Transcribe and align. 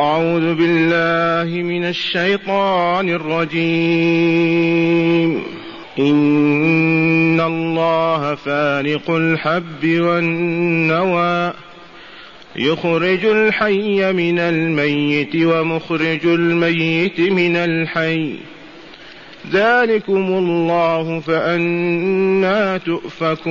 أعوذ 0.00 0.54
بالله 0.54 1.62
من 1.62 1.84
الشيطان 1.84 3.08
الرجيم. 3.08 3.60
إن 5.98 7.40
الله 7.40 8.34
فارق 8.34 9.10
الحب 9.10 9.84
والنوى. 9.84 11.52
يخرج 12.56 13.24
الحي 13.24 14.12
من 14.12 14.38
الميت 14.38 15.36
ومخرج 15.36 16.26
الميت 16.26 17.20
من 17.20 17.56
الحي. 17.56 18.34
ذلكم 19.52 20.14
الله 20.14 21.20
فأنا 21.20 22.78
تؤفكون. 22.78 23.50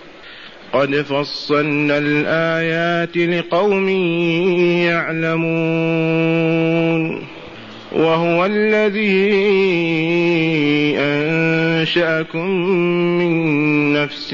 قد 0.73 0.95
فصلنا 0.95 1.97
الآيات 1.97 3.17
لقوم 3.17 3.89
يعلمون. 4.89 6.51
وهو 7.91 8.45
الذي 8.45 9.31
أنشأكم 10.97 12.49
من 13.19 13.33
نفس 13.93 14.33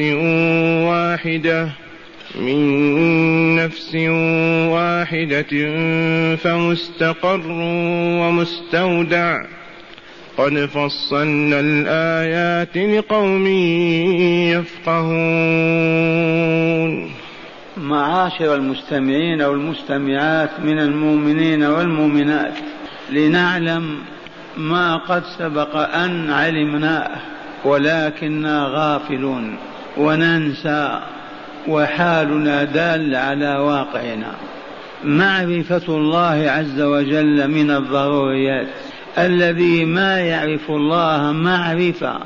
واحدة 0.90 1.70
من 2.42 2.60
نفس 3.56 3.96
واحدة 4.70 5.76
فمستقر 6.36 7.42
ومستودع. 8.22 9.57
قد 10.38 10.66
فصلنا 10.66 11.60
الآيات 11.60 12.78
لقوم 12.78 13.48
يفقهون. 14.54 15.12
معاشر 17.78 18.56
المستمعين 18.56 19.42
والمستمعات 19.42 20.50
من 20.60 20.80
المؤمنين 20.80 21.64
والمؤمنات 21.64 22.54
لنعلم 23.10 23.98
ما 24.58 24.98
قد 24.98 25.24
سبق 25.40 25.76
أن 25.76 26.30
علمناه 26.30 27.12
ولكننا 27.66 28.68
غافلون 28.72 29.58
وننسى 29.98 31.00
وحالنا 31.68 32.64
دال 32.64 33.16
على 33.16 33.58
واقعنا. 33.58 34.36
معرفة 35.04 35.88
الله 35.88 36.52
عز 36.52 36.82
وجل 36.82 37.48
من 37.48 37.72
الضروريات. 37.72 38.68
الذي 39.18 39.86
ما 39.86 40.20
يعرف 40.20 40.70
الله 40.70 41.32
معرفة 41.32 42.20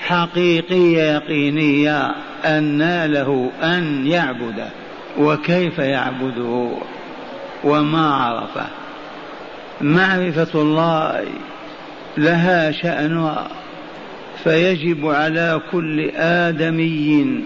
حقيقية 0.00 1.02
يقينية 1.02 2.14
أن 2.44 3.04
له 3.04 3.50
أن 3.62 4.06
يعبده 4.06 4.68
وكيف 5.18 5.78
يعبده 5.78 6.70
وما 7.64 8.14
عرفه 8.14 8.66
معرفة 9.80 10.60
الله 10.60 11.24
لها 12.18 12.70
شأنها 12.70 13.48
فيجب 14.44 15.06
على 15.06 15.60
كل 15.72 16.10
آدمي 16.16 17.44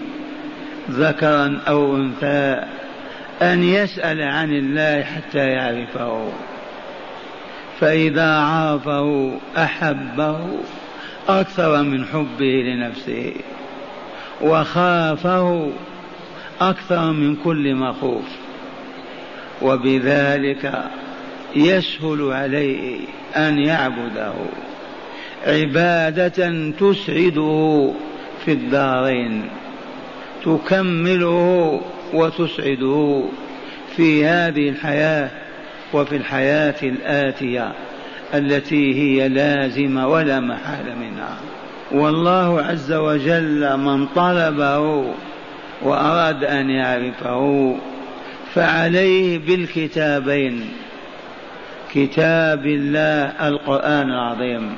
ذكرا 0.89 1.59
أو 1.67 1.95
أنثى 1.95 2.63
أن 3.41 3.63
يسأل 3.63 4.21
عن 4.21 4.51
الله 4.51 5.03
حتى 5.03 5.47
يعرفه. 5.47 6.31
فإذا 7.79 8.31
عرفه 8.37 9.31
أحبه 9.57 10.39
أكثر 11.29 11.83
من 11.83 12.05
حبه 12.05 12.45
لنفسه 12.45 13.33
وخافه 14.41 15.71
أكثر 16.61 17.11
من 17.11 17.35
كل 17.35 17.75
مخوف 17.75 18.25
وبذلك 19.61 20.83
يسهل 21.55 22.31
عليه 22.31 22.99
أن 23.35 23.59
يعبده 23.59 24.33
عبادة 25.47 26.71
تسعده 26.79 27.91
في 28.45 28.51
الدارين 28.51 29.49
تكمله 30.45 31.81
وتسعده 32.13 33.23
في 33.95 34.25
هذه 34.25 34.69
الحياة 34.69 35.29
وفي 35.93 36.15
الحياة 36.15 36.75
الآتية 36.83 37.73
التي 38.33 38.93
هي 38.95 39.29
لازمة 39.29 40.07
ولا 40.07 40.39
محال 40.39 40.99
منها. 40.99 41.37
والله 41.91 42.61
عز 42.61 42.93
وجل 42.93 43.77
من 43.77 44.07
طلبه 44.07 45.05
وأراد 45.81 46.43
أن 46.43 46.69
يعرفه 46.69 47.75
فعليه 48.53 49.39
بالكتابين. 49.39 50.69
كتاب 51.93 52.65
الله 52.65 53.47
القرآن 53.47 54.09
العظيم. 54.09 54.75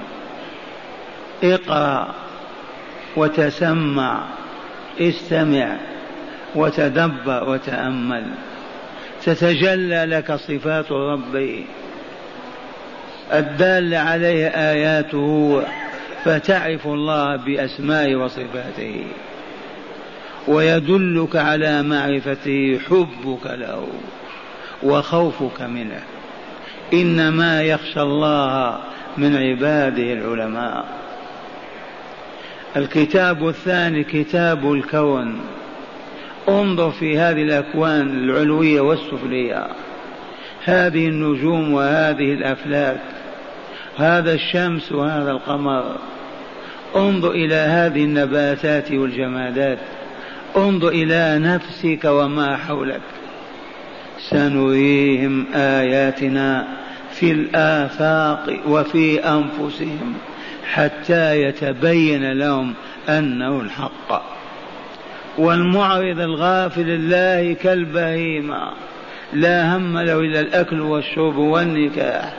اقرأ 1.43 2.07
وتسمع 3.15 4.23
استمع 5.01 5.75
وتدبر 6.55 7.49
وتأمل. 7.49 8.23
تتجلى 9.27 10.05
لك 10.05 10.35
صفات 10.35 10.91
ربي. 10.91 11.65
الدالة 13.33 13.97
عليه 13.97 14.47
آياته 14.47 15.63
فتعرف 16.23 16.87
الله 16.87 17.35
بأسمائه 17.35 18.15
وصفاته. 18.15 19.05
ويدلك 20.47 21.35
على 21.35 21.83
معرفته 21.83 22.79
حبك 22.89 23.45
له 23.45 23.87
وخوفك 24.83 25.61
منه. 25.61 26.01
إنما 26.93 27.63
يخشى 27.63 28.01
الله 28.01 28.79
من 29.17 29.35
عباده 29.35 30.13
العلماء. 30.13 30.85
الكتاب 32.77 33.47
الثاني 33.47 34.03
كتاب 34.03 34.73
الكون. 34.73 35.39
انظر 36.49 36.91
في 36.91 37.17
هذه 37.17 37.41
الأكوان 37.41 38.23
العلوية 38.23 38.81
والسفلية. 38.81 39.67
هذه 40.65 41.07
النجوم 41.07 41.73
وهذه 41.73 42.33
الأفلاك 42.33 43.01
هذا 43.97 44.33
الشمس 44.33 44.91
وهذا 44.91 45.31
القمر. 45.31 45.97
انظر 46.95 47.31
إلى 47.31 47.55
هذه 47.55 48.03
النباتات 48.03 48.91
والجمادات. 48.91 49.79
انظر 50.57 50.87
إلى 50.87 51.39
نفسك 51.39 52.05
وما 52.05 52.57
حولك. 52.57 53.01
سنريهم 54.19 55.45
آياتنا 55.53 56.67
في 57.11 57.31
الآفاق 57.31 58.59
وفي 58.67 59.19
أنفسهم 59.19 60.13
حتى 60.73 61.41
يتبين 61.41 62.31
لهم 62.31 62.73
أنه 63.09 63.61
الحق. 63.61 64.36
والمعرض 65.37 66.19
الغافل 66.19 66.89
الله 66.89 67.53
كالبهيمة. 67.53 68.71
لا 69.33 69.75
هم 69.75 69.97
له 69.97 70.19
إلا 70.19 70.39
الأكل 70.39 70.81
والشرب 70.81 71.37
والنكاح. 71.37 72.33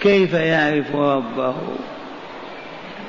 كيف 0.00 0.32
يعرف 0.32 0.94
ربه؟ 0.96 1.54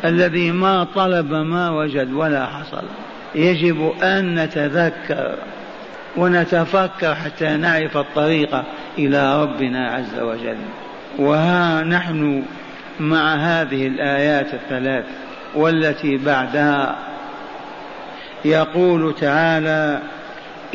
الذي 0.05 0.51
ما 0.51 0.87
طلب 0.95 1.33
ما 1.33 1.69
وجد 1.69 2.13
ولا 2.13 2.45
حصل. 2.45 2.83
يجب 3.35 3.93
أن 4.03 4.35
نتذكر 4.35 5.35
ونتفكر 6.17 7.15
حتى 7.15 7.57
نعرف 7.57 7.97
الطريق 7.97 8.63
إلى 8.97 9.41
ربنا 9.43 9.87
عز 9.87 10.19
وجل. 10.19 10.57
وها 11.19 11.83
نحن 11.83 12.43
مع 12.99 13.35
هذه 13.35 13.87
الآيات 13.87 14.53
الثلاث 14.53 15.05
والتي 15.55 16.17
بعدها 16.17 16.95
يقول 18.45 19.15
تعالى 19.15 20.01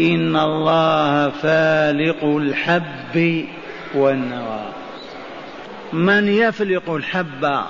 إن 0.00 0.36
الله 0.36 1.28
فالق 1.30 2.24
الحب 2.24 3.44
والنوى. 3.94 4.64
من 5.92 6.28
يفلق 6.28 6.90
الحب 6.90 7.60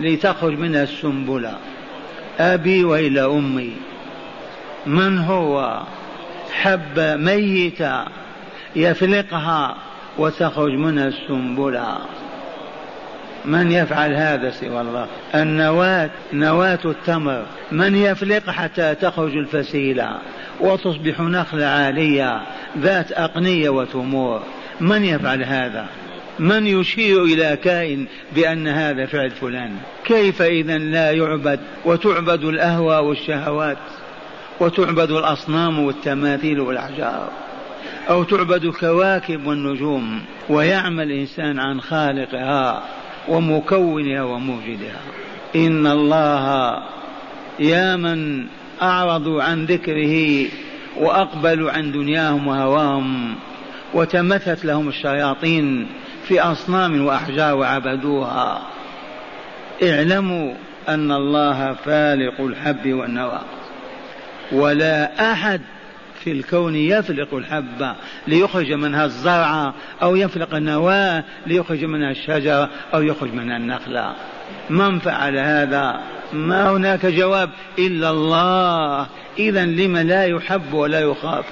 لتخرج 0.00 0.58
منها 0.58 0.82
السنبلة؟ 0.82 1.54
أبي 2.38 2.84
وإلى 2.84 3.24
أمي. 3.24 3.72
من 4.86 5.18
هو؟ 5.18 5.82
حب 6.52 6.98
ميتة 6.98 8.04
يفلقها 8.76 9.76
وتخرج 10.18 10.72
منها 10.72 11.08
السنبلة. 11.08 11.98
من 13.44 13.72
يفعل 13.72 14.14
هذا 14.14 14.50
سوى 14.50 14.80
الله؟ 14.80 15.06
النواة 15.34 16.10
نواة 16.32 16.78
التمر. 16.84 17.42
من 17.72 17.96
يفلق 17.96 18.50
حتى 18.50 18.94
تخرج 18.94 19.36
الفسيلة. 19.36 20.18
وتصبح 20.60 21.20
نخلة 21.20 21.66
عالية 21.66 22.42
ذات 22.78 23.12
أقنية 23.12 23.68
وتمور. 23.68 24.42
من 24.80 25.04
يفعل 25.04 25.44
هذا؟ 25.44 25.86
من 26.38 26.66
يشير 26.66 27.24
إلى 27.24 27.58
كائن 27.64 28.06
بأن 28.34 28.68
هذا 28.68 29.06
فعل 29.06 29.30
فلان؟ 29.30 29.76
كيف 30.04 30.42
إذا 30.42 30.78
لا 30.78 31.10
يعبد؟ 31.10 31.60
وتعبد 31.84 32.44
الأهوى 32.44 32.96
والشهوات. 32.96 33.78
وتعبد 34.60 35.10
الأصنام 35.10 35.78
والتماثيل 35.78 36.60
والأحجار. 36.60 37.28
أو 38.10 38.24
تعبد 38.24 38.64
الكواكب 38.64 39.46
والنجوم. 39.46 40.20
ويعمل 40.48 41.12
الإنسان 41.12 41.58
عن 41.58 41.80
خالقها. 41.80 42.82
ومكونها 43.28 44.22
وموجدها. 44.22 45.00
إن 45.56 45.86
الله 45.86 46.78
يا 47.60 47.96
من 47.96 48.46
أعرضوا 48.82 49.42
عن 49.42 49.64
ذكره 49.64 50.46
وأقبلوا 50.96 51.70
عن 51.70 51.92
دنياهم 51.92 52.46
وهواهم 52.46 53.34
وتمثت 53.94 54.64
لهم 54.64 54.88
الشياطين 54.88 55.86
في 56.28 56.40
أصنام 56.40 57.04
وأحجار 57.04 57.54
وعبدوها. 57.54 58.62
اعلموا 59.82 60.54
أن 60.88 61.12
الله 61.12 61.72
فالق 61.72 62.40
الحب 62.40 62.92
والنوى. 62.92 63.40
ولا 64.52 65.32
أحد 65.32 65.60
في 66.24 66.32
الكون 66.32 66.76
يفلق 66.76 67.34
الحبة 67.34 67.94
ليخرج 68.26 68.72
منها 68.72 69.04
الزرع 69.04 69.74
أو 70.02 70.16
يفلق 70.16 70.54
النواة 70.54 71.24
ليخرج 71.46 71.84
منها 71.84 72.10
الشجرة 72.10 72.70
أو 72.94 73.02
يخرج 73.02 73.34
منها 73.34 73.56
النخلة. 73.56 74.14
من 74.70 74.98
فعل 74.98 75.38
هذا؟ 75.38 76.00
ما 76.32 76.70
هناك 76.70 77.06
جواب 77.06 77.50
إلا 77.78 78.10
الله. 78.10 79.06
إذا 79.38 79.66
لما 79.66 80.02
لا 80.02 80.24
يحب 80.24 80.72
ولا 80.72 81.00
يخاف؟ 81.00 81.44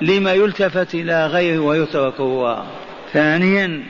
لما 0.00 0.32
يلتفت 0.32 0.94
إلى 0.94 1.26
غيره 1.26 1.58
ويترك 1.58 2.20
هو. 2.20 2.62
ثانيا 3.12 3.82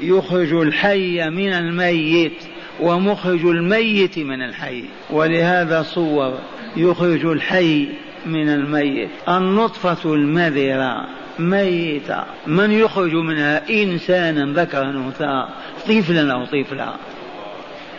يخرج 0.00 0.52
الحي 0.52 1.30
من 1.30 1.52
الميت 1.52 2.42
ومخرج 2.80 3.44
الميت 3.44 4.18
من 4.18 4.42
الحي. 4.42 4.84
ولهذا 5.10 5.82
صور 5.82 6.38
يخرج 6.76 7.26
الحي 7.26 7.88
من 8.26 8.48
الميت. 8.48 9.10
النطفة 9.28 10.14
المذرة 10.14 11.06
ميتة. 11.38 12.24
من 12.46 12.72
يخرج 12.72 13.14
منها 13.14 13.70
إنسانا 13.82 14.60
ذكرا 14.60 14.90
أنثى 14.90 15.46
طفلا 15.86 16.32
أو 16.32 16.44
طفلا 16.44 16.92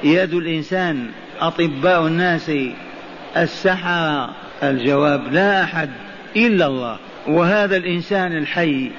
يد 0.03 0.33
الإنسان 0.33 1.07
أطباء 1.39 2.07
الناس 2.07 2.51
السحرة. 3.37 4.35
الجواب 4.63 5.33
لا 5.33 5.63
أحد 5.63 5.89
إلا 6.35 6.67
الله. 6.67 6.97
وهذا 7.27 7.77
الإنسان 7.77 8.37
الحي 8.37 8.91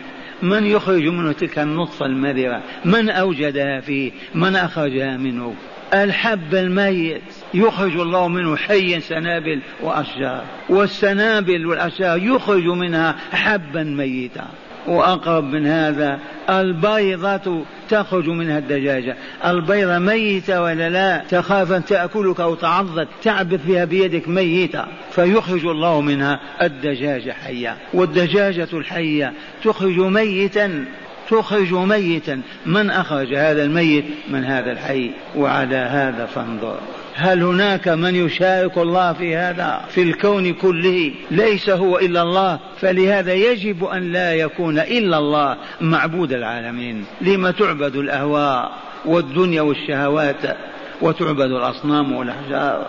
من 0.43 0.67
يخرج 0.67 1.03
منه 1.03 1.33
تلك 1.33 1.59
النطفة 1.59 2.07
المذرة؟ 2.07 2.63
من 2.85 3.11
أوجدها 3.11 3.81
فيه؟ 3.81 4.13
من 4.35 4.57
أخرجها 4.57 5.17
منه؟ 5.17 5.55
الحب 5.95 6.55
الميت 6.55 7.23
يخرج 7.55 7.97
الله 7.97 8.29
منه 8.29 8.57
حيا 8.57 9.01
سنابل 9.01 9.61
وأشجار 9.83 10.45
والسنابل 10.69 11.67
والأشجار 11.67 12.19
يخرج 12.19 12.67
منها 12.67 13.17
حبا 13.33 13.83
ميتا. 13.83 14.47
وأقرب 14.87 15.45
من 15.45 15.67
هذا 15.67 16.19
البيضة 16.51 17.65
تخرج 17.89 18.29
منها 18.29 18.59
الدجاجة. 18.59 19.17
البيضة 19.47 19.99
ميتة 19.99 20.63
ولا 20.63 20.91
لا؟ 20.91 21.23
تخاف 21.29 21.73
أن 21.73 21.85
تأكلك 21.85 22.41
أو 22.41 22.55
تعضك 22.55 23.09
تعبث 23.23 23.67
بها 23.67 23.85
بيدك 23.85 24.29
ميتة. 24.29 24.85
فيخرج 25.11 25.67
الله 25.67 26.01
منها 26.01 26.41
الدجاجة 26.63 27.33
حية 27.33 27.77
والدجاجة 27.95 28.69
الحية 28.73 29.33
تخرج 29.65 29.99
ميتا. 29.99 30.85
تخرج 31.31 31.75
ميتا. 31.75 32.41
من 32.67 32.91
أخرج 32.91 33.35
هذا 33.35 33.65
الميت؟ 33.65 34.05
من 34.29 34.45
هذا 34.45 34.73
الحي. 34.73 35.11
وعلى 35.37 35.77
هذا 35.77 36.27
فانظر. 36.27 36.79
هل 37.15 37.43
هناك 37.43 37.89
من 37.89 38.15
يشارك 38.15 38.79
الله 38.79 39.13
في 39.13 39.37
هذا؟ 39.37 39.85
في 39.89 40.03
الكون 40.03 40.53
كله. 40.53 41.13
ليس 41.31 41.71
هو 41.71 41.99
إلا 41.99 42.23
الله. 42.23 42.59
فلهذا 42.81 43.33
يجب 43.33 43.85
أن 43.85 44.13
لا 44.13 44.35
يكون 44.35 44.79
إلا 44.79 45.19
الله 45.19 45.57
معبود 45.81 46.33
العالمين. 46.33 47.05
لما 47.21 47.51
تعبد 47.51 47.97
الأهواء 47.97 48.73
والدنيا 49.05 49.63
والشهوات؟ 49.63 50.57
وتعبد 51.03 51.51
الأصنام 51.51 52.13
والأحجار؟ 52.13 52.87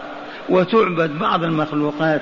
وتعبد 0.49 1.19
بعض 1.19 1.43
المخلوقات؟ 1.43 2.21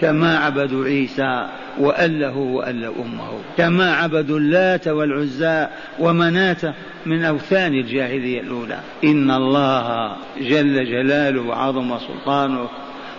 كما 0.00 0.38
عبدوا 0.38 0.84
عيسى 0.84 1.48
وأله 1.78 2.36
وأل 2.36 2.84
أمه 2.84 3.30
كما 3.56 3.94
عبدوا 3.94 4.38
اللات 4.38 4.88
والعزى 4.88 5.66
ومناة 5.98 6.74
من 7.06 7.24
أوثان 7.24 7.74
الجاهلية 7.74 8.40
الأولى. 8.40 8.80
إن 9.04 9.30
الله 9.30 10.16
جل 10.40 10.84
جلاله 10.84 11.40
وعظم 11.40 11.98
سلطانه 11.98 12.68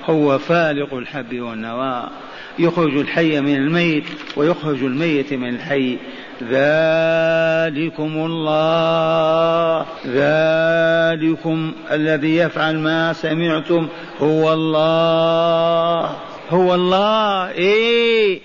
هو 0.06 0.38
فالق 0.38 0.94
الحب 0.94 1.40
والنوى. 1.40 2.04
يخرج 2.60 2.98
الحي 2.98 3.42
من 3.42 3.56
الميت 3.56 4.04
ويخرج 4.38 4.84
الميت 4.84 5.34
من 5.34 5.50
الحي. 5.50 5.98
ذلكم 6.44 8.14
الله 8.26 9.86
ذلكم 10.08 11.74
الذي 11.92 12.38
يفعل 12.38 12.80
ما 12.80 13.14
سمعتم 13.14 13.88
هو 14.20 14.54
الله. 14.54 16.29
هو 16.50 16.76
الله. 16.76 17.52
إيه. 17.52 18.40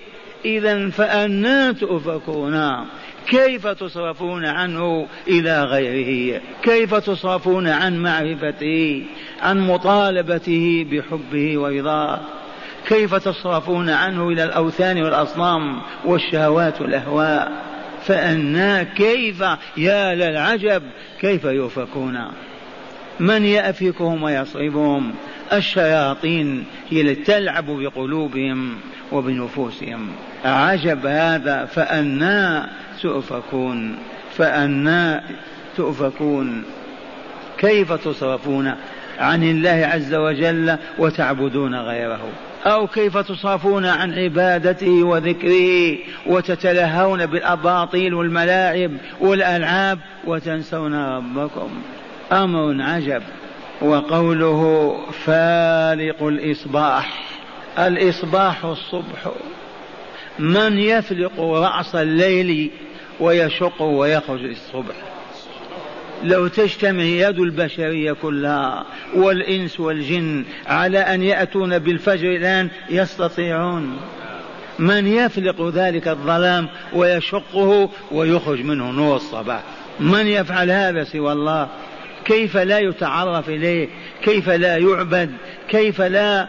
إذا 0.45 0.91
فأنا 0.91 1.73
تؤفكون 1.73 2.87
كيف 3.27 3.67
تصرفون 3.67 4.45
عنه 4.45 5.07
إلى 5.29 5.63
غيره؟ 5.63 6.41
كيف 6.63 6.95
تصرفون 6.95 7.69
عن 7.69 7.99
معرفته؟ 7.99 9.03
عن 9.43 9.61
مطالبته 9.61 10.87
بحبه 10.91 11.59
ورضاه 11.59 12.21
كيف 12.87 13.15
تصرفون 13.15 13.91
عنه 13.91 14.29
إلى 14.29 14.45
الأوثان 14.45 15.03
والأصنام 15.03 15.83
والشهوات 16.05 16.81
والأهواء؟ 16.81 17.53
فأنا 18.03 18.83
كيف 18.83 19.45
يا 19.77 20.15
للعجب 20.15 20.83
كيف 21.21 21.45
يؤفكون؟ 21.45 22.19
من 23.21 23.45
يأفكهم 23.45 24.23
ويصرفهم 24.23 25.15
الشياطين 25.53 26.65
هي 26.91 27.01
التي 27.01 27.23
تلعب 27.23 27.67
بقلوبهم 27.67 28.75
وبنفوسهم. 29.13 30.09
عجب 30.45 31.07
هذا؟ 31.07 31.65
فأنا 31.65 32.69
تؤفكون 33.03 33.97
فأنا 34.37 35.25
تؤفكون. 35.77 36.65
كيف 37.59 37.93
تصرفون 37.93 38.75
عن 39.19 39.43
الله 39.43 39.91
عز 39.93 40.15
وجل 40.15 40.77
وتعبدون 40.99 41.75
غيره؟ 41.75 42.29
أو 42.67 42.87
كيف 42.87 43.19
تصرفون 43.19 43.87
عن 43.87 44.13
عبادته 44.13 45.03
وذكره 45.03 45.99
وتتلهون 46.27 47.27
بالأباطيل 47.27 48.15
والملاعب 48.15 48.91
والألعاب 49.21 49.99
وتنسون 50.25 50.95
ربكم؟ 50.95 51.71
أمر 52.33 52.83
عجب 52.83 53.23
وقوله 53.83 54.95
فالق 55.25 56.23
الإصباح. 56.23 57.25
الإصباح 57.79 58.65
الصبح. 58.65 59.29
من 60.39 60.79
يفلق 60.79 61.41
رأس 61.41 61.95
الليل 61.95 62.71
ويشق 63.21 63.83
ويخرج 63.83 64.45
الصبح 64.45 64.95
لو 66.23 66.47
تجتمع 66.47 67.03
يد 67.03 67.39
البشرية 67.39 68.13
كلها 68.13 68.85
والإنس 69.15 69.81
والجن 69.81 70.45
على 70.67 70.99
أن 70.99 71.23
يأتون 71.23 71.79
بالفجر 71.79 72.37
الآن 72.37 72.69
يستطيعون. 72.91 73.97
من 74.79 75.07
يفلق 75.07 75.69
ذلك 75.69 76.09
الظلام 76.09 76.69
ويشقه 76.95 77.91
ويخرج 78.13 78.61
منه 78.61 78.91
نور 78.91 79.17
الصباح. 79.17 79.63
من 80.01 80.27
يفعل 80.27 80.71
هذا 80.71 81.05
سوى 81.05 81.33
الله؟ 81.33 81.69
كيف 82.25 82.57
لا 82.57 82.79
يتعرف 82.79 83.49
إليه؟ 83.49 83.89
كيف 84.23 84.49
لا 84.49 84.77
يعبد؟ 84.77 85.31
كيف 85.69 86.01
لا 86.01 86.49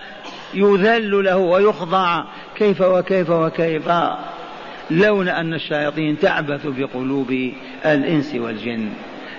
يذل 0.54 1.24
له 1.24 1.38
ويخضع؟ 1.38 2.24
كيف 2.56 2.82
وكيف 2.82 3.30
وكيف؟ 3.30 3.92
لولا 4.92 5.40
أن 5.40 5.54
الشياطين 5.54 6.20
تعبث 6.20 6.62
بقلوب 6.66 7.52
الإنس 7.86 8.36
والجن 8.36 8.90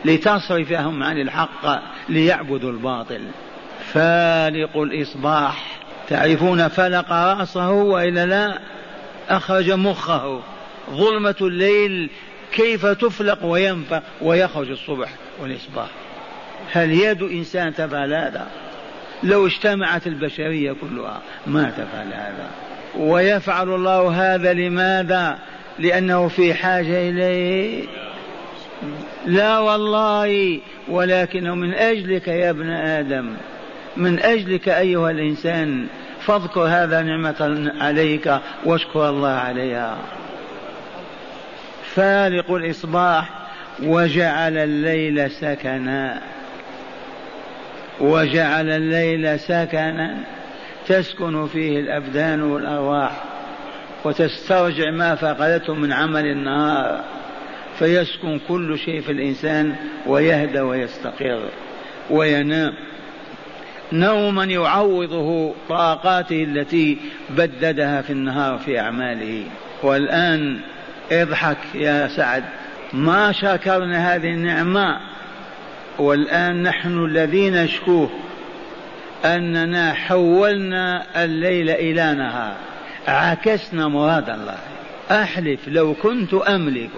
لتصرفهم 0.05 1.03
عن 1.03 1.21
الحق 1.21 1.83
ليعبدوا 2.09 2.71
الباطل. 2.71 3.21
فالق 3.93 4.77
الإصباح. 4.77 5.81
تعرفون 6.09 6.69
فلق 6.69 7.13
رأسه 7.13 7.71
وإلا 7.71 8.27
لا؟ 8.27 8.59
أخرج 9.29 9.71
مخه. 9.71 10.41
ظلمة 10.91 11.37
الليل. 11.41 12.11
كيف 12.53 12.87
تفلق 12.87 13.45
وينفق 13.45 14.03
ويخرج 14.23 14.71
الصبح 14.71 15.09
والإصباح؟ 15.41 15.89
هل 16.73 16.93
يد 16.93 17.23
إنسان 17.23 17.75
تفعل 17.75 18.15
هذا؟ 18.15 18.47
لو 19.23 19.47
اجتمعت 19.47 20.07
البشرية 20.07 20.73
كلها 20.73 21.21
ما 21.47 21.71
تفعل 21.71 22.07
هذا. 22.07 22.51
ويفعل 22.99 23.75
الله 23.75 24.35
هذا 24.35 24.53
لماذا؟ 24.53 25.39
لأنه 25.79 26.29
في 26.29 26.55
حاجة 26.55 27.09
إليه. 27.09 27.85
لا 29.27 29.59
والله 29.59 30.61
ولكنه 30.89 31.55
من 31.55 31.75
أجلك 31.75 32.29
يا 32.29 32.51
ابن 32.51 32.71
آدم. 32.71 33.37
من 33.97 34.19
أجلك 34.21 34.69
أيها 34.69 35.11
الإنسان 35.11 35.87
فاذكر 36.21 36.61
هذا 36.61 37.03
نعمة 37.03 37.73
عليك 37.81 38.39
واشكر 38.65 39.09
الله 39.09 39.29
عليها. 39.29 39.99
فالق 41.95 42.51
الإصباح 42.51 43.29
وجعل 43.83 44.59
الليل 44.59 45.31
سكنا. 45.31 46.23
وجعل 48.01 48.71
الليل 48.71 49.41
سكنا 49.41 50.17
تسكن 50.87 51.47
فيه 51.47 51.81
الأبدان 51.81 52.43
والأرواح 52.43 53.25
وتسترجع 54.05 54.91
ما 54.91 55.15
فقدته 55.15 55.75
من 55.75 55.93
عمل 55.93 56.27
النهار 56.27 57.05
فيسكن 57.79 58.41
كل 58.49 58.79
شيء 58.79 59.01
في 59.01 59.13
الإنسان 59.13 59.77
ويهدى 60.07 60.61
ويستقر 60.61 61.49
وينام. 62.11 62.73
نوما 63.93 64.45
يعوضه 64.45 65.55
طاقاته 65.69 66.45
التي 66.45 66.99
بددها 67.31 68.03
في 68.03 68.11
النهار 68.11 68.59
في 68.59 68.81
أعماله. 68.81 69.45
والآن 69.83 70.61
اضحك 71.13 71.57
يا 71.75 72.09
سعد 72.09 72.45
ما 72.93 73.33
شكرنا 73.33 74.15
هذه 74.15 74.29
النعمة 74.29 75.01
والآن 75.99 76.63
نحن 76.63 77.05
الذين 77.05 77.65
نشكوه 77.65 78.11
أننا 79.25 79.93
حولنا 79.93 81.07
الليل 81.25 81.71
إلى 81.71 82.15
نهار. 82.15 82.55
عكسنا 83.09 83.89
مراد 83.89 84.31
الله. 84.31 84.59
أحلف 85.11 85.69
لو 85.69 85.95
كنت 85.95 86.35
أملك 86.35 86.91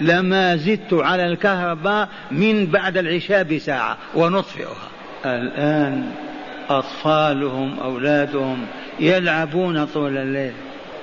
لما 0.00 0.56
زدت 0.56 0.92
على 0.92 1.26
الكهرباء 1.26 2.08
من 2.30 2.66
بعد 2.66 2.96
العشاء 2.96 3.42
بساعة 3.42 3.96
ونطفئها. 4.14 4.88
الآن 5.26 6.10
أطفالهم 6.70 7.80
أولادهم 7.80 8.66
يلعبون 9.00 9.84
طول 9.84 10.18
الليل. 10.18 10.52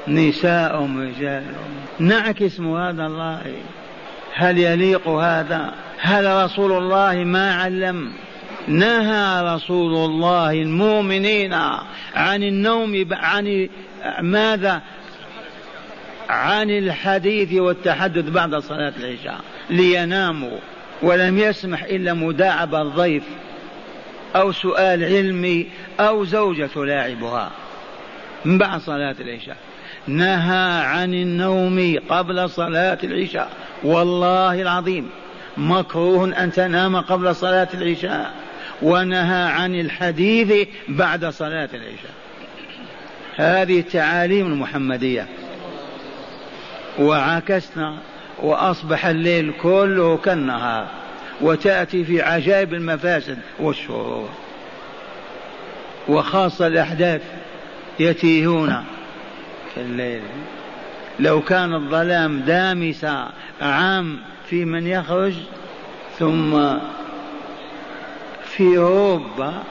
نساءهم 0.08 1.01
رجالهم. 1.01 1.75
نعكس 2.00 2.60
مراد 2.60 3.00
الله. 3.00 3.41
هل 4.38 4.58
يليق 4.58 5.08
هذا؟ 5.08 5.74
هل 6.00 6.44
رسول 6.46 6.72
الله 6.72 7.13
ما 7.13 7.53
علم؟ 7.53 8.13
نهى 8.67 9.56
رسول 9.56 9.96
الله 9.96 10.51
المؤمنين 10.51 11.53
عن 12.15 12.44
النوم 12.44 13.08
عن 13.12 13.70
ماذا؟ 14.22 14.82
عن 16.29 16.70
الحديث 16.70 17.53
والتحدث 17.53 18.29
بعد 18.29 18.56
صلاة 18.56 18.94
العشاء 19.00 19.39
ليناموا. 19.70 20.58
ولم 21.01 21.38
يسمح 21.38 21.84
إلا 21.84 22.13
مداعبة 22.13 22.82
الضيف 22.82 23.24
أو 24.36 24.51
سؤال 24.51 25.03
علمي 25.03 25.67
أو 26.00 26.25
زوجة 26.25 26.70
تلاعبها 26.75 27.51
من 28.46 28.58
بعد 28.58 28.79
صلاة 28.82 29.15
العشاء. 29.20 29.58
نهى 30.07 30.81
عن 30.85 31.13
النوم 31.13 31.99
قبل 32.09 32.49
صلاة 32.49 32.97
العشاء. 33.03 33.49
والله 33.83 34.61
العظيم 34.61 35.09
مكروه 35.57 36.43
أن 36.43 36.51
تنام 36.51 36.95
قبل 36.95 37.35
صلاة 37.35 37.67
العشاء. 37.73 38.31
ونهى 38.81 39.43
عن 39.43 39.75
الحديث 39.75 40.67
بعد 40.87 41.25
صلاة 41.25 41.69
العشاء. 41.73 42.11
هذه 43.35 43.79
التعاليم 43.79 44.47
المحمدية. 44.47 45.27
وعكسنا 46.99 47.97
وأصبح 48.41 49.05
الليل 49.05 49.53
كله 49.61 50.17
كالنهار. 50.17 50.87
وتأتي 51.41 52.03
في 52.03 52.21
عجائب 52.21 52.73
المفاسد 52.73 53.37
والشرور. 53.59 54.29
وخاصة 56.07 56.67
الأحداث 56.67 57.21
يتيهون. 57.99 58.83
الليل. 59.81 60.22
لو 61.19 61.41
كان 61.41 61.74
الظلام 61.74 62.39
دامسا 62.39 63.31
عام 63.62 64.19
في 64.50 64.65
من 64.65 64.88
يخرج 64.88 65.34
ثم 66.19 66.77
في 68.43 68.77
أوروبا 68.77 69.63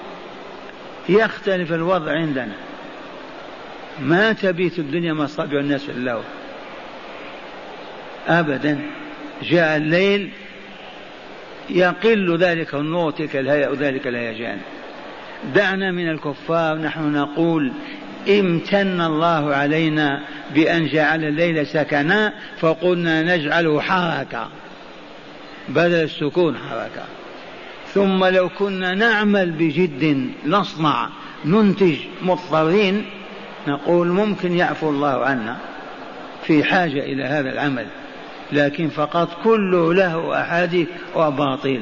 يختلف 1.09 1.73
الوضع 1.73 2.13
عندنا. 2.13 2.55
ما 4.01 4.33
تبيت 4.33 4.79
الدنيا 4.79 5.13
مصابيح 5.13 5.61
الناس 5.61 5.85
في 5.85 6.21
أبدا. 8.29 8.81
جاء 9.43 9.77
الليل 9.77 10.31
يقل 11.71 12.39
ذلك 12.39 12.75
النور 12.75 13.11
تلك 13.11 13.37
الهيئة 13.37 13.69
وذلك 13.69 14.07
الهيجان. 14.07 14.59
دعنا 15.55 15.91
من 15.91 16.09
الكفار 16.09 16.79
نحن 16.79 17.13
نقول 17.13 17.73
امتن 18.29 19.01
الله 19.01 19.55
علينا 19.55 20.21
بأن 20.55 20.87
جعل 20.87 21.25
الليل 21.25 21.67
سكنا 21.67 22.33
فقلنا 22.59 23.37
نجعله 23.37 23.81
حركة 23.81 24.49
بدل 25.69 25.95
السكون 25.95 26.57
حركة. 26.71 27.05
ثم 27.95 28.25
لو 28.25 28.49
كنا 28.49 28.95
نعمل 28.95 29.51
بجد 29.51 30.31
نصنع 30.47 31.09
ننتج 31.45 31.97
مضطرين 32.23 33.05
نقول 33.69 34.09
ممكن 34.09 34.57
يعفو 34.57 34.91
الله 34.91 35.25
عنا 35.25 35.57
في 36.43 36.65
حاجة 36.65 37.01
إلى 37.01 37.25
هذا 37.25 37.53
العمل 37.53 37.87
لكن 38.53 38.89
فقط 38.89 39.29
كله 39.45 39.95
له 39.95 40.41
أحاديث 40.41 40.89
وباطل. 41.15 41.81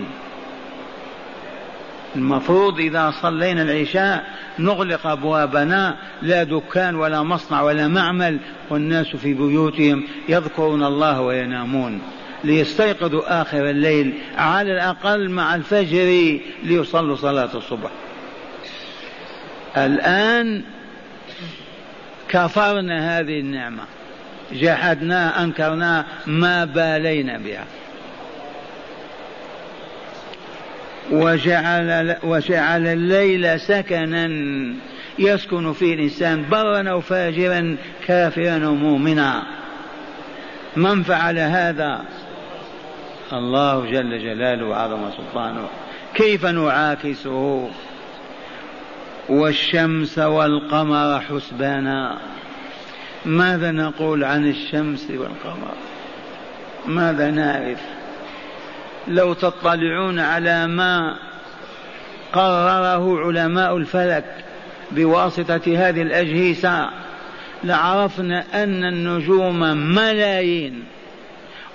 المفروض 2.17 2.79
إذا 2.79 3.15
صلينا 3.23 3.63
العشاء 3.63 4.25
نغلق 4.59 5.07
أبوابنا 5.07 5.97
لا 6.23 6.43
دكان 6.43 6.95
ولا 6.95 7.23
مصنع 7.23 7.63
ولا 7.63 7.89
معمل 7.89 8.39
والناس 8.71 9.07
في 9.17 9.35
بيوتهم 9.35 10.05
يذكرون 10.29 10.85
الله 10.85 11.21
وينامون. 11.21 12.01
ليستيقظوا 12.45 13.43
آخر 13.43 13.71
الليل 13.71 14.15
على 14.37 14.73
الأقل 14.73 15.29
مع 15.31 15.55
الفجر 15.55 16.39
ليصلوا 16.63 17.17
صلاة 17.17 17.51
الصبح. 17.55 17.91
الآن 19.77 20.63
كفرنا 22.29 23.19
هذه 23.19 23.41
النعمة. 23.41 23.83
جحدناها 24.53 25.45
أنكرناها 25.45 26.05
ما 26.27 26.65
بالينا 26.65 27.39
بها. 27.39 27.65
وجعل, 31.11 32.17
وجعل 32.23 32.87
الليل 32.87 33.61
سكنا 33.61 34.31
يسكن 35.19 35.73
فيه 35.73 35.95
الإنسان 35.95 36.45
برا 36.51 36.91
أو 36.91 37.01
فاجرا 37.01 37.77
كافرا 38.07 38.67
أو 38.67 38.75
مؤمنا. 38.75 39.43
من 40.77 41.03
فعل 41.03 41.39
هذا؟ 41.39 42.05
الله 43.33 43.91
جل 43.91 44.19
جلاله 44.19 44.67
وعظم 44.67 45.11
سلطانه. 45.11 45.69
كيف 46.15 46.47
نعاكسه؟ 46.47 47.71
والشمس 49.29 50.19
والقمر 50.19 51.21
حسبانا. 51.21 52.19
ماذا 53.25 53.71
نقول 53.71 54.25
عن 54.25 54.49
الشمس 54.49 55.11
والقمر؟ 55.11 55.75
ماذا 56.87 57.31
نعرف؟ 57.31 57.81
لو 59.09 59.33
تطلعون 59.33 60.19
على 60.19 60.67
ما 60.67 61.17
قرره 62.33 63.27
علماء 63.27 63.77
الفلك 63.77 64.25
بواسطة 64.93 65.63
هذه 65.67 66.03
الأجهزة 66.03 66.91
لعرفنا 67.65 68.45
أن 68.55 68.85
النجوم 68.85 69.61
ملايين 69.77 70.85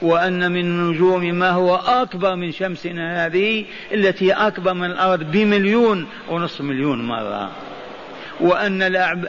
وأن 0.02 0.52
من 0.52 0.60
النجوم 0.60 1.26
ما 1.26 1.50
هو 1.50 1.76
أكبر 1.76 2.36
من 2.36 2.52
شمسنا 2.52 3.26
هذه 3.26 3.66
التي 3.94 4.32
أكبر 4.32 4.74
من 4.74 4.86
الأرض 4.86 5.32
بمليون 5.32 6.08
ونصف 6.30 6.62
مليون 6.62 7.08
مرة. 7.08 7.52
وأن 8.40 8.82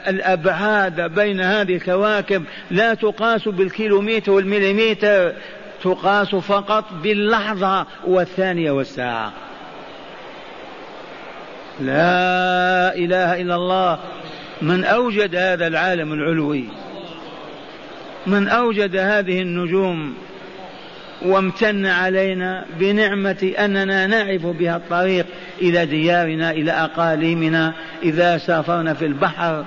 الأبعاد 0.08 1.00
بين 1.00 1.40
هذه 1.40 1.76
الكواكب 1.76 2.44
لا 2.70 2.94
تقاس 2.94 3.48
بالكيلومتر 3.48 4.32
والمليمتر 4.32 5.32
تقاس 5.82 6.34
فقط 6.34 6.84
باللحظة 7.02 7.86
والثانية 8.06 8.70
والساعة. 8.70 9.32
لا 11.80 12.94
إله 12.94 13.40
إلا 13.40 13.54
الله. 13.54 13.98
من 14.62 14.84
أوجد 14.84 15.36
هذا 15.36 15.66
العالم 15.66 16.12
العلوي 16.12 16.64
من 18.26 18.48
أوجد 18.48 18.96
هذه 18.96 19.42
النجوم 19.42 20.14
وامتن 21.22 21.86
علينا 21.86 22.64
بنعمة 22.78 23.52
أننا 23.58 24.06
نعرف 24.06 24.46
بها 24.46 24.76
الطريق 24.76 25.26
إلى 25.62 25.86
ديارنا 25.86 26.50
إلى 26.50 26.72
أقاليمنا. 26.72 27.72
إذا 28.02 28.38
سافرنا 28.38 28.94
في 28.94 29.06
البحر 29.06 29.64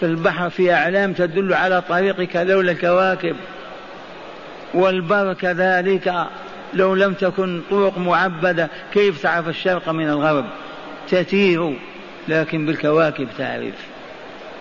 في 0.00 0.06
البحر 0.06 0.50
في 0.50 0.74
أعلام 0.74 1.12
تدل 1.12 1.54
على 1.54 1.82
طريقك 1.82 2.36
لولا 2.36 2.72
الكواكب. 2.72 3.36
والبر 4.74 5.34
كذلك 5.34 6.26
لو 6.74 6.94
لم 6.94 7.14
تكن 7.14 7.62
طرق 7.70 7.98
معبدة. 7.98 8.70
كيف 8.92 9.22
تعرف 9.22 9.48
الشرق 9.48 9.88
من 9.88 10.08
الغرب؟ 10.08 10.44
تتيه 11.08 11.74
لكن 12.28 12.66
بالكواكب 12.66 13.28
تعرف. 13.38 13.74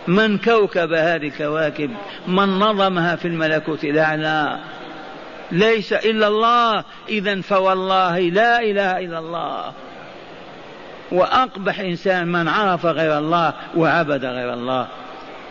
من 0.07 0.37
كوكب 0.37 0.93
هذه 0.93 1.27
الكواكب؟ 1.27 1.91
من 2.27 2.59
نظمها 2.59 3.15
في 3.15 3.27
الملكوت 3.27 3.83
الأعلى. 3.83 4.59
ليس 5.51 5.93
إلا 5.93 6.27
الله. 6.27 6.83
إذا 7.09 7.41
فوالله 7.41 8.19
لا 8.19 8.61
إله 8.61 8.99
إلا 8.99 9.19
الله. 9.19 9.73
وأقبح 11.11 11.79
إنسان 11.79 12.27
من 12.27 12.47
عرف 12.47 12.85
غير 12.85 13.17
الله 13.17 13.53
وعبد 13.75 14.25
غير 14.25 14.53
الله. 14.53 14.87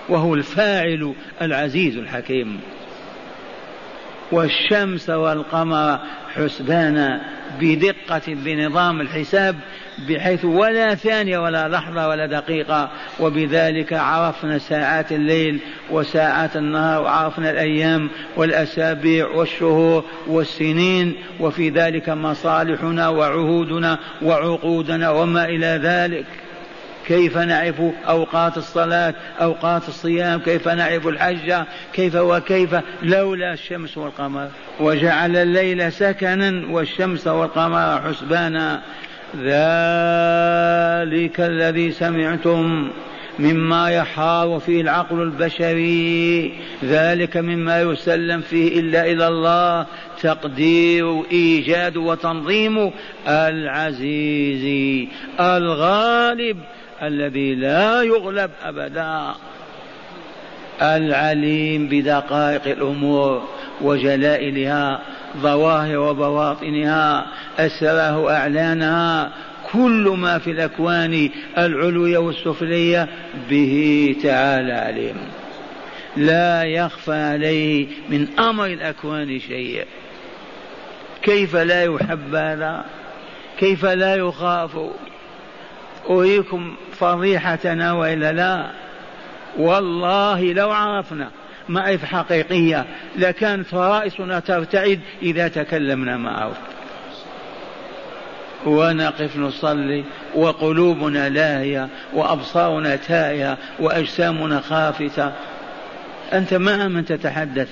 وهو 0.08 0.34
الفاعل 0.34 1.14
العزيز 1.42 1.96
الحكيم. 1.96 2.60
والشمس 4.32 5.10
والقمر 5.10 5.98
حسبانا 6.34 7.20
بدقة 7.60 8.22
بنظام 8.26 9.00
الحساب 9.00 9.56
بحيث 10.08 10.44
ولا 10.44 10.94
ثانية 10.94 11.38
ولا 11.38 11.68
لحظة 11.68 12.08
ولا 12.08 12.26
دقيقة. 12.26 12.90
وبذلك 13.20 13.92
عرفنا 13.92 14.58
ساعات 14.58 15.12
الليل 15.12 15.60
وساعات 15.90 16.56
النهار 16.56 17.02
وعرفنا 17.02 17.50
الأيام 17.50 18.10
والأسابيع 18.36 19.28
والشهور 19.28 20.04
والسنين. 20.26 21.14
وفي 21.40 21.70
ذلك 21.70 22.08
مصالحنا 22.08 23.08
وعهودنا 23.08 23.98
وعقودنا 24.22 25.10
وما 25.10 25.44
إلى 25.44 25.80
ذلك. 25.82 26.26
كيف 27.08 27.38
نعرف 27.38 27.80
أوقات 28.08 28.56
الصلاة 28.56 29.14
أوقات 29.40 29.88
الصيام 29.88 30.40
كيف 30.40 30.68
نعرف 30.68 31.08
الحج 31.08 31.54
كيف 31.92 32.14
وكيف؟ 32.14 32.76
لولا 33.02 33.52
الشمس 33.52 33.98
والقمر. 33.98 34.48
وجعل 34.80 35.36
الليل 35.36 35.92
سكنا 35.92 36.62
والشمس 36.70 37.26
والقمر 37.26 38.02
حسبانا. 38.02 38.82
ذلك 39.36 41.40
الذي 41.40 41.92
سمعتم 41.92 42.90
مما 43.38 43.90
يحار 43.90 44.60
فيه 44.66 44.80
العقل 44.80 45.22
البشري. 45.22 46.52
ذلك 46.84 47.36
مما 47.36 47.80
يسلم 47.80 48.40
فيه 48.40 48.80
إلا 48.80 49.12
إلى 49.12 49.28
الله. 49.28 49.86
تقدير 50.22 51.22
ايجاد 51.32 51.96
وتنظيم 51.96 52.90
العزيز 53.28 54.64
الغالب. 55.40 56.56
الذي 57.02 57.54
لا 57.54 58.02
يغلب 58.02 58.50
أبدا. 58.62 59.34
العليم 60.82 61.88
بدقائق 61.88 62.66
الأمور 62.66 63.48
وجلائلها 63.80 65.00
ظواهر 65.36 65.98
وبواطنها 65.98 67.26
اسراه 67.58 68.32
اعلانها 68.32 69.32
كل 69.72 70.14
ما 70.18 70.38
في 70.38 70.50
الأكوان 70.50 71.30
العلوية 71.58 72.18
والسفلية 72.18 73.08
به 73.50 74.16
تعالى 74.22 74.72
عليم. 74.72 75.16
لا 76.16 76.64
يخفى 76.64 77.12
عليه 77.12 77.86
من 78.08 78.28
أمر 78.38 78.66
الأكوان 78.66 79.40
شيء. 79.40 79.84
كيف 81.22 81.56
لا 81.56 81.84
يحب 81.84 82.34
هذا؟ 82.34 82.84
كيف 83.58 83.84
لا 83.84 84.16
يخاف؟ 84.16 84.78
أريكم 86.10 86.74
فضيحتنا 86.98 87.92
وإلا 87.92 88.32
لا؟ 88.32 88.70
والله 89.58 90.52
لو 90.52 90.70
عرفنا 90.70 91.30
معرفة 91.68 92.06
حقيقية 92.06 92.84
لكانت 93.16 93.66
فرائصنا 93.66 94.40
ترتعد 94.40 95.00
إذا 95.22 95.48
تكلمنا 95.48 96.16
معه. 96.16 96.52
ونقف 98.66 99.36
نصلي 99.36 100.04
وقلوبنا 100.34 101.28
لاهية 101.28 101.88
وأبصارنا 102.12 102.96
تائهة 102.96 103.58
وأجسامنا 103.78 104.60
خافتة. 104.60 105.32
أنت 106.32 106.54
مع 106.54 106.88
من 106.88 107.04
تتحدث؟ 107.04 107.68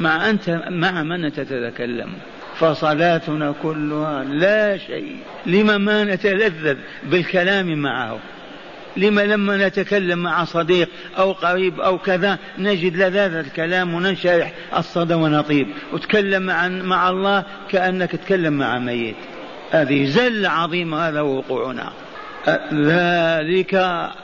مع 0.00 0.30
أنت 0.30 0.50
مع 0.68 1.02
من 1.02 1.32
تتكلم 1.32 2.12
فصلاتنا 2.60 3.54
كلها 3.62 4.24
لا 4.24 4.78
شيء. 4.78 5.16
لما 5.46 5.78
ما 5.78 6.04
نتلذذ 6.04 6.76
بالكلام 7.04 7.78
معه 7.78 8.18
لما 8.96 9.20
لما 9.20 9.68
نتكلم 9.68 10.18
مع 10.18 10.44
صديق 10.44 10.88
أو 11.18 11.32
قريب 11.32 11.80
أو 11.80 11.98
كذا 11.98 12.38
نجد 12.58 12.96
لذاذة 12.96 13.40
الكلام 13.40 13.94
وننشرح 13.94 14.52
الصدى 14.76 15.14
ونطيب. 15.14 15.68
وتكلم 15.92 16.42
مع, 16.42 16.68
مع 16.68 17.10
الله 17.10 17.44
كأنك 17.70 18.10
تتكلم 18.10 18.52
مع 18.52 18.78
ميت. 18.78 19.16
هذه 19.70 20.04
زلة 20.04 20.48
عظيمة 20.48 21.08
هذا 21.08 21.20
وقوعنا. 21.20 21.92
ذلك 22.72 23.74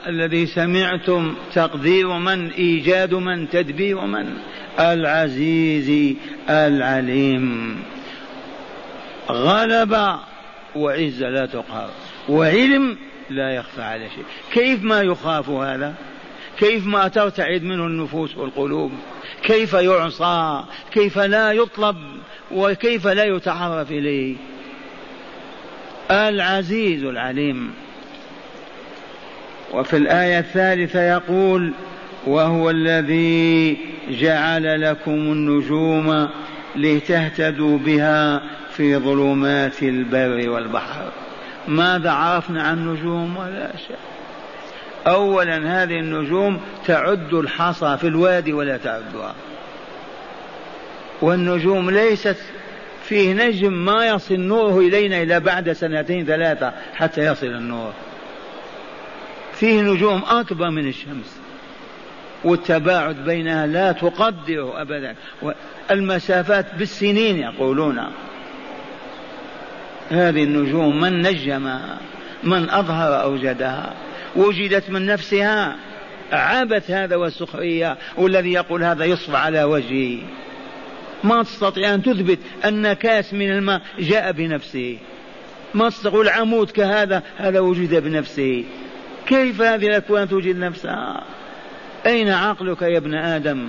الذي 0.06 0.46
سمعتم 0.46 1.34
تقدير 1.54 2.18
من 2.18 2.50
إيجاد 2.50 3.14
من 3.14 3.48
تدبير 3.48 4.00
من؟ 4.00 4.26
العزيز 4.78 6.16
العليم. 6.50 7.76
غلب 9.28 10.18
وعز 10.76 11.22
لا 11.22 11.46
تقهر 11.46 11.90
وعلم 12.28 12.96
لا 13.30 13.54
يخفى 13.54 13.82
على 13.82 14.08
شيء. 14.10 14.24
كيف 14.52 14.82
ما 14.82 15.02
يخاف 15.02 15.48
هذا؟ 15.48 15.94
كيف 16.58 16.87
ما 16.87 17.08
ترتعد 17.08 17.62
منه 17.62 17.87
النفوس 17.87 18.37
والقلوب؟ 18.37 18.92
كيف 19.42 19.72
يعصى؟ 19.72 20.64
كيف 20.92 21.18
لا 21.18 21.52
يطلب؟ 21.52 21.96
وكيف 22.52 23.06
لا 23.06 23.24
يتعرف 23.24 23.90
إليه؟ 23.90 24.37
العزيز 26.10 27.04
العليم. 27.04 27.70
وفي 29.72 29.96
الآية 29.96 30.38
الثالثة 30.38 31.00
يقول 31.00 31.72
وهو 32.26 32.70
الذي 32.70 33.78
جعل 34.10 34.80
لكم 34.80 35.12
النجوم 35.12 36.28
لتهتدوا 36.76 37.78
بها 37.78 38.42
في 38.76 38.96
ظلمات 38.96 39.82
البر 39.82 40.50
والبحر. 40.50 41.12
ماذا 41.68 42.10
عرفنا 42.10 42.62
عن 42.62 42.78
النجوم؟ 42.78 43.37
ولا 43.37 43.76
شيء. 43.76 43.96
أولا 45.06 45.82
هذه 45.82 46.00
النجوم 46.00 46.60
تعد 46.87 47.34
الحصى 47.34 47.96
في 47.96 48.06
الوادي 48.06 48.52
ولا 48.52 48.76
تعدها. 48.76 49.34
والنجوم 51.22 51.90
ليست 51.90 52.37
فيه 53.04 53.32
نجم 53.32 53.72
ما 53.72 54.06
يصل 54.06 54.40
نوره 54.40 54.78
إلينا 54.78 55.22
إلا 55.22 55.38
بعد 55.38 55.72
سنتين 55.72 56.26
ثلاثة 56.26 56.72
حتى 56.94 57.20
يصل 57.20 57.46
النور. 57.46 57.92
فيه 59.52 59.80
نجوم 59.80 60.22
أكبر 60.28 60.70
من 60.70 60.88
الشمس. 60.88 61.40
والتباعد 62.44 63.16
بينها 63.16 63.66
لا 63.66 63.92
تقدره 63.92 64.82
أبدا. 64.82 65.14
المسافات 65.90 66.74
بالسنين 66.74 67.38
يقولون. 67.38 68.00
هذه 70.10 70.44
النجوم 70.44 71.00
من 71.00 71.22
نجمها 71.22 71.98
من 72.44 72.70
أظهر 72.70 73.22
أوجدها. 73.22 73.94
وجدت 74.36 74.90
من 74.90 75.06
نفسها 75.06 75.76
عبث 76.32 76.90
هذا 76.90 77.16
والسخرية 77.16 77.96
والذي 78.16 78.52
يقول 78.52 78.84
هذا 78.84 79.04
يصف 79.04 79.34
على 79.34 79.64
وجهه. 79.64 80.18
ما 81.24 81.42
تستطيع 81.42 81.94
أن 81.94 82.02
تثبت 82.02 82.38
أن 82.64 82.92
كاس 82.92 83.34
من 83.34 83.50
الماء 83.50 83.80
جاء 83.98 84.32
بنفسه. 84.32 84.98
ما 85.74 85.88
تستطيع 85.88 86.20
العمود 86.20 86.70
كهذا 86.70 87.22
هذا 87.36 87.60
وجد 87.60 87.94
بنفسه. 87.94 88.64
كيف 89.26 89.62
هذه 89.62 89.86
الأكوان 89.86 90.28
توجد 90.28 90.56
نفسها؟ 90.56 91.24
أين 92.06 92.28
عقلك 92.28 92.82
يا 92.82 92.98
ابن 92.98 93.14
آدم؟ 93.14 93.68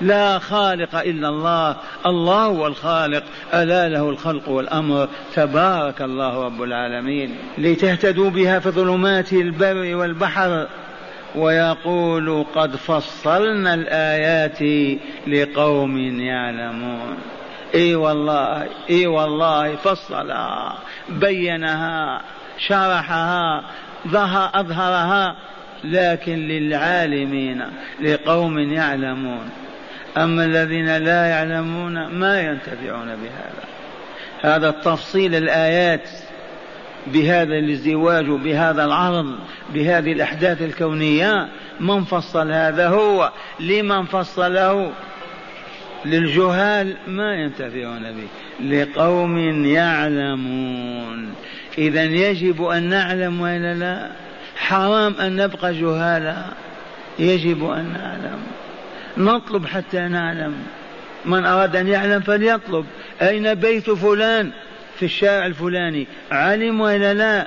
لا 0.00 0.38
خالق 0.38 0.94
إلا 0.94 1.28
الله. 1.28 1.76
الله 2.06 2.44
هو 2.44 2.66
الخالق. 2.66 3.22
ألا 3.54 3.88
له 3.88 4.10
الخلق 4.10 4.48
والأمر. 4.48 5.08
تبارك 5.34 6.02
الله 6.02 6.44
رب 6.44 6.62
العالمين. 6.62 7.36
لتهتدوا 7.58 8.30
بها 8.30 8.58
في 8.58 8.70
ظلمات 8.70 9.32
البر 9.32 9.96
والبحر. 9.96 10.66
ويقول 11.34 12.46
قد 12.54 12.76
فصلنا 12.76 13.74
الآيات 13.74 14.58
لقوم 15.26 16.20
يعلمون. 16.20 17.16
إي 17.74 17.94
والله 17.94 18.68
إي 18.90 19.06
والله 19.06 19.76
فصلها 19.76 20.78
بينها 21.08 22.20
شرحها 22.58 23.62
ظهر 24.08 24.50
أظهرها. 24.54 25.36
لكن 25.84 26.34
للعالمين 26.34 27.62
لقوم 28.00 28.58
يعلمون. 28.58 29.50
أما 30.16 30.44
الذين 30.44 30.96
لا 30.96 31.26
يعلمون 31.26 32.06
ما 32.06 32.40
ينتفعون 32.40 33.06
بهذا. 33.06 33.64
هذا 34.42 34.68
التفصيل 34.68 35.34
الآيات 35.34 36.08
بهذا 37.06 37.54
الازدواج 37.58 38.24
بهذا 38.24 38.84
العرض 38.84 39.38
بهذه 39.74 40.12
الأحداث 40.12 40.62
الكونية 40.62 41.48
من 41.80 42.04
فصل 42.04 42.52
هذا 42.52 42.88
هو؟ 42.88 43.32
لمن 43.60 44.04
فصله؟ 44.04 44.92
للجهال 46.04 46.96
ما 47.06 47.34
ينتفعون 47.34 48.02
به. 48.02 48.28
لقوم 48.66 49.64
يعلمون. 49.66 51.34
إذا 51.78 52.02
يجب 52.02 52.64
أن 52.64 52.82
نعلم 52.82 53.40
وإلا 53.40 53.74
لا؟ 53.74 54.10
حرام 54.56 55.14
أن 55.14 55.36
نبقى 55.36 55.74
جهالا. 55.74 56.36
يجب 57.18 57.70
أن 57.70 57.92
نعلم. 57.92 58.38
نطلب 59.18 59.66
حتى 59.66 59.98
نعلم. 59.98 60.54
من 61.24 61.44
أراد 61.44 61.76
أن 61.76 61.88
يعلم 61.88 62.20
فليطلب. 62.20 62.86
أين 63.22 63.54
بيت 63.54 63.90
فلان؟ 63.90 64.50
في 64.96 65.04
الشارع 65.04 65.46
الفلاني. 65.46 66.06
علم 66.30 66.80
وإلا 66.80 67.14
لا؟ 67.14 67.46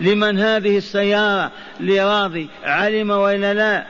لمن 0.00 0.38
هذه 0.38 0.76
السيارة؟ 0.76 1.50
لراضي. 1.80 2.48
علم 2.64 3.10
وإلا 3.10 3.54
لا؟ 3.54 3.84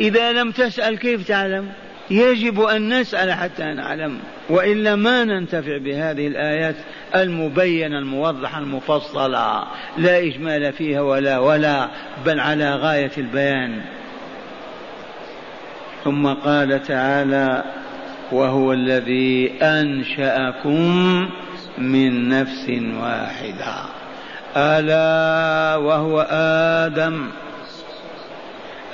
إذا 0.00 0.32
لم 0.32 0.50
تسأل 0.50 0.98
كيف 0.98 1.28
تعلم؟ 1.28 1.68
يجب 2.10 2.60
أن 2.60 3.00
نسأل 3.00 3.32
حتى 3.32 3.64
نعلم. 3.64 4.18
وإلا 4.48 4.96
ما 4.96 5.24
ننتفع 5.24 5.78
بهذه 5.78 6.26
الآيات 6.26 6.76
المبينة 7.14 7.98
الموضحة 7.98 8.58
المفصلة 8.58 9.64
لا 9.98 10.18
إجمال 10.18 10.72
فيها 10.72 11.00
ولا 11.00 11.38
ولا 11.38 11.88
بل 12.26 12.40
على 12.40 12.74
غاية 12.74 13.12
البيان. 13.18 13.80
ثم 16.04 16.26
قال 16.26 16.82
تعالى 16.82 17.64
وهو 18.32 18.72
الذي 18.72 19.52
أنشأكم 19.62 21.28
من 21.78 22.28
نفس 22.28 22.68
واحدة. 23.00 23.74
ألا 24.56 25.76
وهو 25.76 26.26
آدم. 26.30 27.28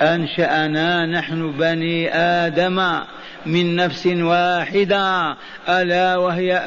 أنشأنا 0.01 1.05
نحن 1.05 1.51
بني 1.51 2.15
آدم 2.15 2.99
من 3.45 3.75
نفس 3.75 4.07
واحدة. 4.07 5.35
ألا 5.69 6.17
وهي 6.17 6.57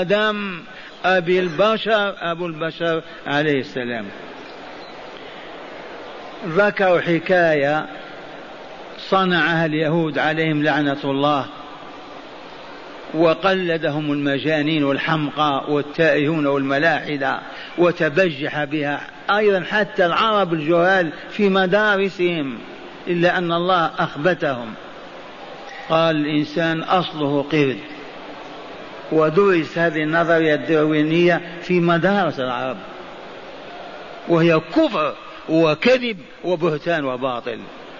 آدم. 0.00 0.60
أبي 1.04 1.40
البشر 1.40 2.14
أبو 2.20 2.46
البشر 2.46 3.02
عليه 3.26 3.60
السلام. 3.60 4.04
ذكروا 6.48 7.00
حكاية 7.00 7.86
صنعها 9.10 9.66
اليهود 9.66 10.18
عليهم 10.18 10.62
لعنة 10.62 10.98
الله 11.04 11.46
وقلدهم 13.14 14.12
المجانين 14.12 14.84
والحمقى 14.84 15.64
والتائهون 15.68 16.46
والملاحدة 16.46 17.40
وتبجح 17.78 18.64
بها. 18.64 19.00
أيضا 19.30 19.60
حتى 19.60 20.06
العرب 20.06 20.52
الجهال 20.52 21.12
في 21.30 21.48
مدارسهم 21.48 22.58
إلا 23.06 23.38
أن 23.38 23.52
الله 23.52 23.90
أخبتهم. 23.98 24.74
قال 25.88 26.16
الإنسان 26.16 26.82
أصله 26.82 27.42
قرد 27.42 27.78
ودرس 29.12 29.78
هذه 29.78 30.02
النظرية 30.02 30.54
الدروينية 30.54 31.40
في 31.62 31.80
مدارس 31.80 32.40
العرب. 32.40 32.76
وهي 34.28 34.60
كفر 34.60 35.14
وكذب 35.48 36.18
وبهتان 36.44 37.04
وباطل. 37.04 37.58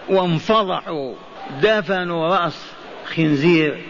وانفضحوا 0.08 1.14
دفنوا 1.62 2.36
رأس 2.36 2.66
خنزير 3.14 3.82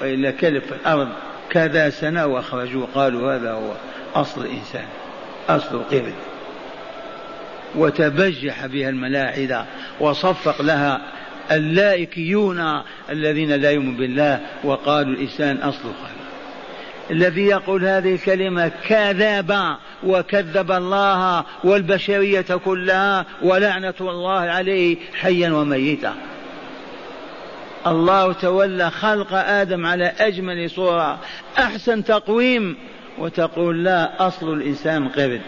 وإلا 0.00 0.30
كلب 0.30 0.62
في 0.62 0.72
الأرض 0.72 1.08
كذا 1.50 1.90
سنة 1.90 2.26
وأخرجوا 2.26 2.86
قالوا 2.94 3.36
هذا 3.36 3.52
هو 3.52 3.72
أصل 4.14 4.44
الإنسان 4.44 4.86
أصل 5.48 5.76
القرد 5.76 6.14
وتبجح 7.74 8.66
بها 8.66 8.88
الملاحدة 8.88 9.64
وصفق 10.00 10.62
لها 10.62 11.00
اللائكيون 11.50 12.82
الذين 13.10 13.52
لا 13.52 13.70
يؤمنون 13.70 13.96
بالله 13.96 14.40
وقالوا 14.64 15.14
الإنسان 15.14 15.56
أصل 15.56 15.82
خلق 15.82 16.23
الذي 17.10 17.46
يقول 17.46 17.84
هذه 17.84 18.14
الكلمة 18.14 18.70
كذب 18.88 19.76
وكذب 20.04 20.72
الله 20.72 21.44
والبشرية 21.64 22.46
كلها 22.64 23.26
ولعنة 23.42 23.94
الله 24.00 24.40
عليه 24.40 24.96
حيا 25.14 25.52
وميتا. 25.52 26.14
الله 27.86 28.32
تولى 28.32 28.90
خلق 28.90 29.34
آدم 29.34 29.86
على 29.86 30.12
أجمل 30.18 30.70
صورة 30.70 31.18
أحسن 31.58 32.04
تقويم 32.04 32.76
وتقول 33.18 33.84
لا 33.84 34.26
أصل 34.26 34.52
الإنسان 34.52 35.08
قرد. 35.08 35.40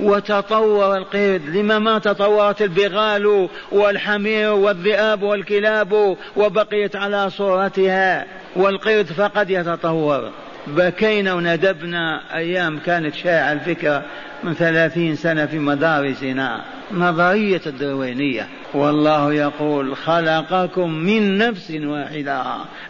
وتطور 0.00 0.96
القرد 0.96 1.42
لما 1.48 1.78
ما 1.78 1.98
تطورت 1.98 2.62
البغال 2.62 3.48
والحمير 3.72 4.52
والذئاب 4.52 5.22
والكلاب 5.22 6.16
وبقيت 6.36 6.96
على 6.96 7.30
صورتها 7.30 8.26
والقرد 8.56 9.06
فقد 9.06 9.50
يتطور. 9.50 10.30
بكينا 10.66 11.34
وندبنا 11.34 12.20
أيام 12.34 12.78
كانت 12.78 13.14
شائعة 13.14 13.52
الفكرة 13.52 14.02
من 14.44 14.54
ثلاثين 14.54 15.16
سنة 15.16 15.46
في 15.46 15.58
مدارسنا 15.58 16.64
نظرية 16.92 17.60
الدروينية. 17.66 18.48
والله 18.74 19.32
يقول 19.32 19.96
خلقكم 19.96 20.90
من 20.90 21.38
نفس 21.38 21.70
واحدة. 21.70 22.44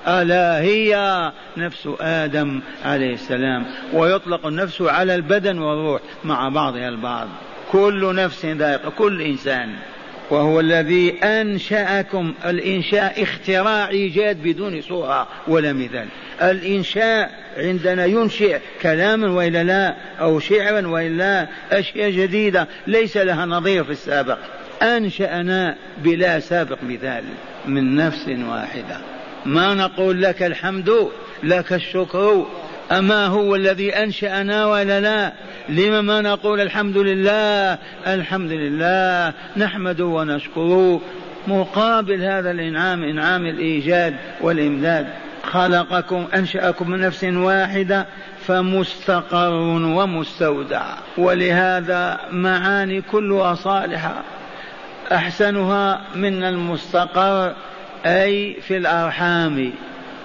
ألا 0.09 0.61
هي 0.61 1.33
نفس 1.57 1.89
آدم 2.01 2.61
عليه 2.85 3.15
السلام. 3.15 3.67
ويطلق 3.93 4.47
النفس 4.47 4.83
على 4.83 5.15
البدن 5.15 5.59
والروح 5.59 6.01
مع 6.25 6.49
بعضها 6.49 6.89
البعض. 6.89 7.29
كل 7.73 8.15
نفس 8.15 8.45
ذائقة. 8.45 8.91
كل 8.91 9.23
إنسان. 9.23 9.69
وهو 10.31 10.61
الذي 10.61 11.19
أنشأكم. 11.25 12.35
الإنشاء 12.45 13.23
اختراع 13.23 13.89
إيجاد 13.89 14.43
بدون 14.43 14.81
صورة 14.81 15.29
ولا 15.49 15.73
مثال 15.73 16.09
الإنشاء 16.43 17.31
عندنا 17.57 18.05
ينشئ 18.05 18.59
كلاما 18.83 19.31
وإلا 19.31 19.65
لا 19.65 19.97
أو 20.21 20.41
شعرا 20.41 20.87
وإلا 20.87 21.49
أشياء 21.73 22.11
جديدة 22.11 22.69
ليس 22.87 23.17
لها 23.17 23.47
نظير 23.47 23.85
في 23.85 23.91
السابق. 23.91 24.39
أنشأنا 24.83 25.77
بلا 25.99 26.41
سابق 26.41 26.79
مثال 26.83 27.25
من 27.67 27.97
نفس 27.97 28.29
واحدة. 28.29 28.99
ما 29.47 29.75
نقول 29.75 30.23
لك 30.23 30.43
الحمد 30.43 31.09
لك 31.43 31.73
الشكر 31.73 32.47
أما 32.93 33.27
هو 33.27 33.55
الذي 33.55 33.97
أنشأنا 33.97 34.67
ولا 34.67 35.01
لا؟ 35.01 35.33
لما 35.69 36.01
ما 36.01 36.21
نقول 36.21 36.61
الحمد 36.61 36.97
لله؟ 36.97 37.79
الحمد 38.07 38.53
لله 38.53 39.33
نحمده 39.57 40.05
ونشكره 40.05 41.01
مقابل 41.47 42.23
هذا 42.23 42.51
الإنعام 42.51 43.05
إنعام 43.05 43.47
الإيجاد 43.47 44.15
والإمداد. 44.41 45.07
خلقكم 45.45 46.27
أنشأكم 46.35 46.91
من 46.91 47.01
نفس 47.01 47.25
واحدة 47.25 48.07
فمستقر 48.47 49.53
ومستودع. 49.73 50.83
ولهذا 51.19 52.21
معاني 52.31 53.01
كلها 53.01 53.55
صالحة 53.55 54.23
أحسنها 55.13 56.01
من 56.15 56.45
المستقر 56.45 57.55
أي 58.07 58.57
في 58.61 58.77
الأرحام. 58.77 59.73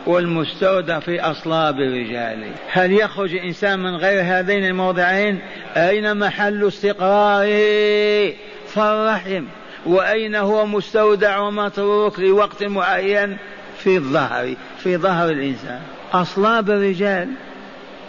والمستودع 0.05 0.99
في 0.99 1.21
أصلاب 1.21 1.79
الرجال. 1.79 2.51
هل 2.71 2.91
يخرج 2.91 3.35
الإنسان 3.35 3.79
من 3.79 3.95
غير 3.95 4.21
هذين 4.23 4.65
الموضعين؟ 4.65 5.39
أين 5.77 6.17
محل 6.17 6.67
استقراره 6.67 8.33
فالرحم؟ 8.67 9.43
وأين 9.85 10.35
هو 10.35 10.65
مستودع 10.65 11.39
ومتروك 11.39 12.19
لوقت 12.19 12.63
معين؟ 12.63 13.37
في 13.77 13.97
الظهر 13.97 14.55
في 14.77 14.97
ظهر 14.97 15.29
الإنسان. 15.29 15.79
أصلاب 16.13 16.69
الرجال 16.69 17.29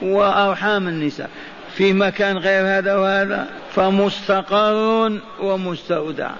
وأرحام 0.02 0.88
النساء. 0.88 1.30
في 1.74 1.92
مكان 1.92 2.38
غير 2.38 2.78
هذا 2.78 2.96
وهذا 2.96 3.46
فمستقر 3.70 5.12
ومستودع. 5.40 6.30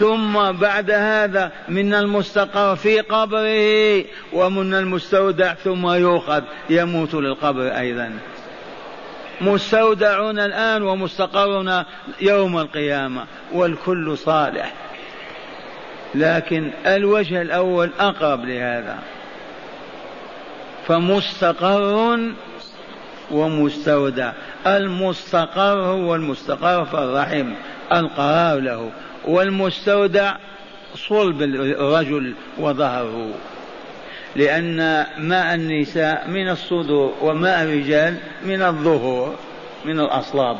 ثم 0.00 0.52
بعد 0.52 0.90
هذا 0.90 1.52
من 1.68 1.94
المستقر 1.94 2.76
في 2.76 3.00
قبره 3.00 4.04
ومن 4.32 4.74
المستودع 4.74 5.54
ثم 5.54 5.88
يؤخذ 5.88 6.42
يموت 6.70 7.14
للقبر 7.14 7.76
أيضا. 7.78 8.12
مستودعون 9.40 10.38
الآن 10.38 10.82
ومستقرون 10.82 11.84
يوم 12.20 12.58
القيامة 12.58 13.24
والكل 13.52 14.18
صالح. 14.18 14.72
لكن 16.14 16.70
الوجه 16.86 17.42
الأول 17.42 17.90
أقرب 17.98 18.44
لهذا. 18.44 18.98
فمستقر 20.88 22.18
ومستودع. 23.30 24.32
المستقر 24.66 25.78
هو 25.78 26.14
المستقر 26.14 26.84
في 26.84 26.94
الرحم 26.94 27.52
القرار 27.92 28.60
له 28.60 28.90
والمستودع 29.24 30.34
صلب 30.94 31.42
الرجل 31.42 32.34
وظهره. 32.58 33.30
لأن 34.36 35.06
ماء 35.18 35.54
النساء 35.54 36.28
من 36.28 36.48
الصدور 36.48 37.14
وماء 37.20 37.62
الرجال 37.62 38.16
من 38.44 38.62
الظهور 38.62 39.34
من 39.84 40.00
الأصلاب. 40.00 40.56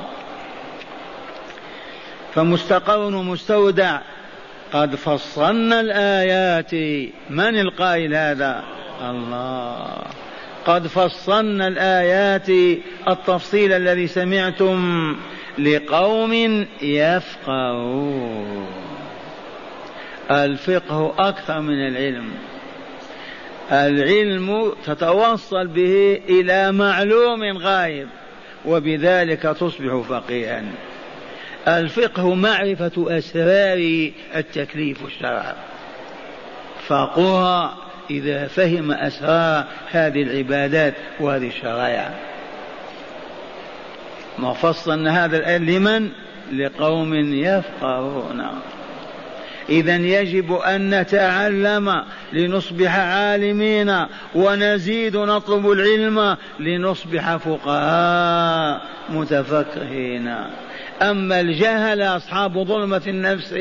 فمستقر 2.34 2.98
ومستودع 2.98 3.98
قد 4.72 4.94
فصلنا 4.94 5.80
الآيات. 5.80 6.74
من 7.30 7.60
القائل 7.60 8.14
هذا؟ 8.14 8.64
الله. 9.10 9.96
قد 10.66 10.86
فصلنا 10.86 11.68
الآيات 11.68 12.48
التفصيل 13.08 13.72
الذي 13.72 14.06
سمعتم. 14.06 15.16
لقوم 15.58 16.66
يفقهون. 16.82 18.66
الفقه 20.30 21.14
أكثر 21.18 21.60
من 21.60 21.86
العلم. 21.86 22.30
العلم 23.72 24.72
تتوصل 24.86 25.66
به 25.66 26.20
إلى 26.28 26.72
معلوم 26.72 27.58
غايب 27.58 28.08
وبذلك 28.66 29.42
تصبح 29.42 30.06
فقيها. 30.08 30.62
الفقه 31.68 32.34
معرفة 32.34 33.18
أسرار 33.18 34.10
التكليف 34.36 35.02
والشرع. 35.02 35.54
فقها 36.86 37.76
إذا 38.10 38.46
فهم 38.46 38.92
أسرار 38.92 39.64
هذه 39.90 40.22
العبادات 40.22 40.94
وهذه 41.20 41.48
الشرائع. 41.48 42.29
ما 44.38 44.52
فصلنا 44.52 45.24
هذا 45.24 45.36
الآن 45.36 45.66
لمن؟ 45.66 46.08
لقوم 46.52 47.14
يفقهون. 47.34 48.46
إذا 49.68 49.96
يجب 49.96 50.52
أن 50.52 51.00
نتعلم 51.00 52.04
لنصبح 52.32 52.98
عالمين 52.98 54.06
ونزيد 54.34 55.16
نطلب 55.16 55.70
العلم 55.70 56.36
لنصبح 56.60 57.36
فقهاء 57.36 58.80
متفقهين. 59.08 60.34
أما 61.02 61.40
الجهل 61.40 62.02
أصحاب 62.02 62.64
ظلمة 62.64 63.02
النفس 63.06 63.54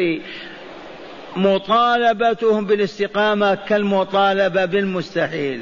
مطالبتهم 1.36 2.66
بالاستقامة 2.66 3.56
كالمطالبة 3.56 4.66
بالمستحيل. 4.66 5.62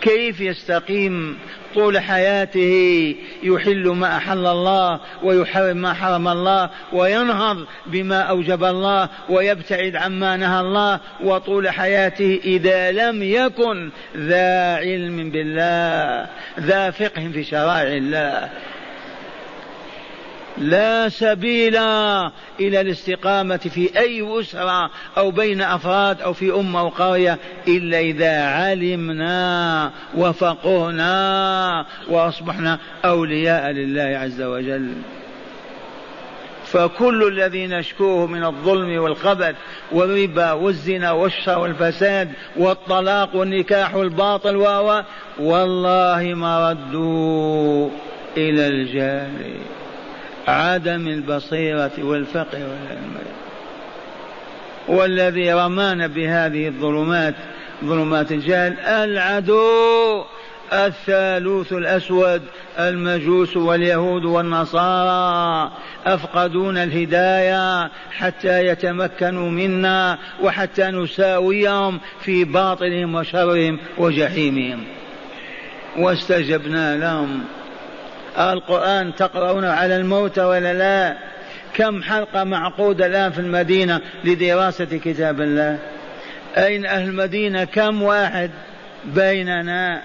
كيف 0.00 0.40
يستقيم 0.40 1.38
طول 1.74 1.98
حياته 1.98 3.16
يحل 3.42 3.88
ما 3.88 4.16
أحل 4.16 4.46
الله 4.46 5.00
ويحرم 5.22 5.76
ما 5.76 5.94
حرم 5.94 6.28
الله 6.28 6.70
وينهض 6.92 7.66
بما 7.86 8.20
أوجب 8.20 8.64
الله 8.64 9.08
ويبتعد 9.28 9.96
عما 9.96 10.36
نهى 10.36 10.60
الله 10.60 11.00
وطول 11.24 11.70
حياته 11.70 12.40
إذا 12.44 12.92
لم 12.92 13.22
يكن 13.22 13.90
ذا 14.16 14.76
علم 14.76 15.30
بالله 15.30 16.26
ذا 16.60 16.90
فقه 16.90 17.30
في 17.32 17.44
شرائع 17.44 17.96
الله. 17.96 18.50
لا 20.60 21.08
سبيل 21.08 21.76
إلى 22.60 22.80
الاستقامة 22.80 23.56
في 23.56 23.98
أي 23.98 24.40
أسرة 24.40 24.90
أو 25.16 25.30
بين 25.30 25.60
أفراد 25.60 26.20
أو 26.22 26.32
في 26.32 26.52
أمة 26.52 26.80
أو 26.80 26.88
قرية 26.88 27.38
إلا 27.68 28.00
إذا 28.00 28.42
علمنا 28.42 29.90
وفقهنا 30.16 31.86
وأصبحنا 32.08 32.78
أولياء 33.04 33.70
لله 33.70 34.18
عز 34.18 34.42
وجل. 34.42 34.92
فكل 36.64 37.28
الذي 37.28 37.66
نشكوه 37.66 38.26
من 38.26 38.44
الظلم 38.44 39.02
والخبث 39.02 39.54
والربا 39.92 40.52
والزنا 40.52 41.12
والشر 41.12 41.58
والفساد 41.58 42.32
والطلاق 42.56 43.36
والنكاح 43.36 43.94
والباطل 43.94 44.56
و 44.56 45.02
والله 45.38 46.34
ما 46.34 46.70
ردوا 46.70 47.88
إلى 48.36 48.66
الجهل. 48.66 49.60
عدم 50.48 51.08
البصيرة 51.08 51.92
والفقه 51.98 52.58
والعلم 52.58 53.14
والذي 54.88 55.52
رمانا 55.52 56.06
بهذه 56.06 56.68
الظلمات 56.68 57.34
ظلمات 57.84 58.32
الجهل 58.32 58.78
العدو 58.80 60.24
الثالوث 60.72 61.72
الأسود 61.72 62.42
المجوس 62.78 63.56
واليهود 63.56 64.24
والنصارى 64.24 65.72
أفقدون 66.06 66.76
الهداية 66.76 67.90
حتى 68.12 68.66
يتمكنوا 68.66 69.50
منا 69.50 70.18
وحتى 70.42 70.86
نساويهم 70.86 72.00
في 72.20 72.44
باطلهم 72.44 73.14
وشرهم 73.14 73.78
وجحيمهم. 73.98 74.84
واستجبنا 75.98 76.96
لهم. 76.96 77.44
القرآن 78.38 79.14
تقرؤون 79.14 79.64
على 79.64 79.96
الموت 79.96 80.38
ولا 80.38 80.74
لا؟ 80.74 81.16
كم 81.74 82.02
حلقة 82.02 82.44
معقودة 82.44 83.06
الآن 83.06 83.32
في 83.32 83.38
المدينة 83.38 84.00
لدراسة 84.24 84.84
كتاب 84.84 85.40
الله؟ 85.40 85.78
أين 86.56 86.86
أهل 86.86 87.08
المدينة؟ 87.08 87.64
كم 87.64 88.02
واحد 88.02 88.50
بيننا؟ 89.04 90.02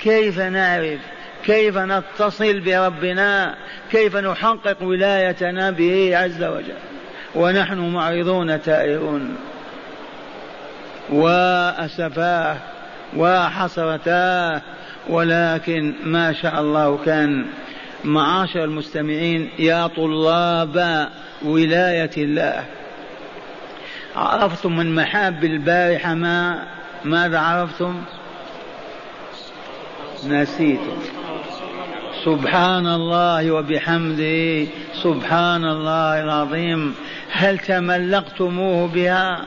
كيف 0.00 0.38
نعرف؟ 0.40 1.00
كيف 1.44 1.78
نتصل 1.78 2.60
بربنا؟ 2.60 3.54
كيف 3.90 4.16
نحقق 4.16 4.82
ولايتنا 4.82 5.70
به 5.70 6.16
عز 6.16 6.42
وجل؟ 6.42 6.74
ونحن 7.34 7.78
معرضون 7.78 8.62
تائهون. 8.62 9.36
وأسفاه 11.10 12.56
وحسرتاه 13.16 14.62
ولكن 15.08 15.94
ما 16.04 16.32
شاء 16.32 16.60
الله 16.60 16.98
كان 17.04 17.46
معاشر 18.04 18.64
المستمعين 18.64 19.50
يا 19.58 19.86
طلاب 19.86 21.08
ولاية 21.42 22.10
الله. 22.16 22.64
عرفتم 24.16 24.76
من 24.76 24.94
محاب 24.94 25.44
البارحة 25.44 26.14
ما 26.14 26.64
ماذا 27.04 27.38
عرفتم؟ 27.38 28.02
نسيتم. 30.26 30.98
سبحان 32.24 32.86
الله 32.86 33.50
وبحمده. 33.50 34.66
سبحان 35.02 35.64
الله 35.64 36.24
العظيم. 36.24 36.94
هل 37.32 37.58
تملقتموه 37.58 38.88
بها؟ 38.88 39.46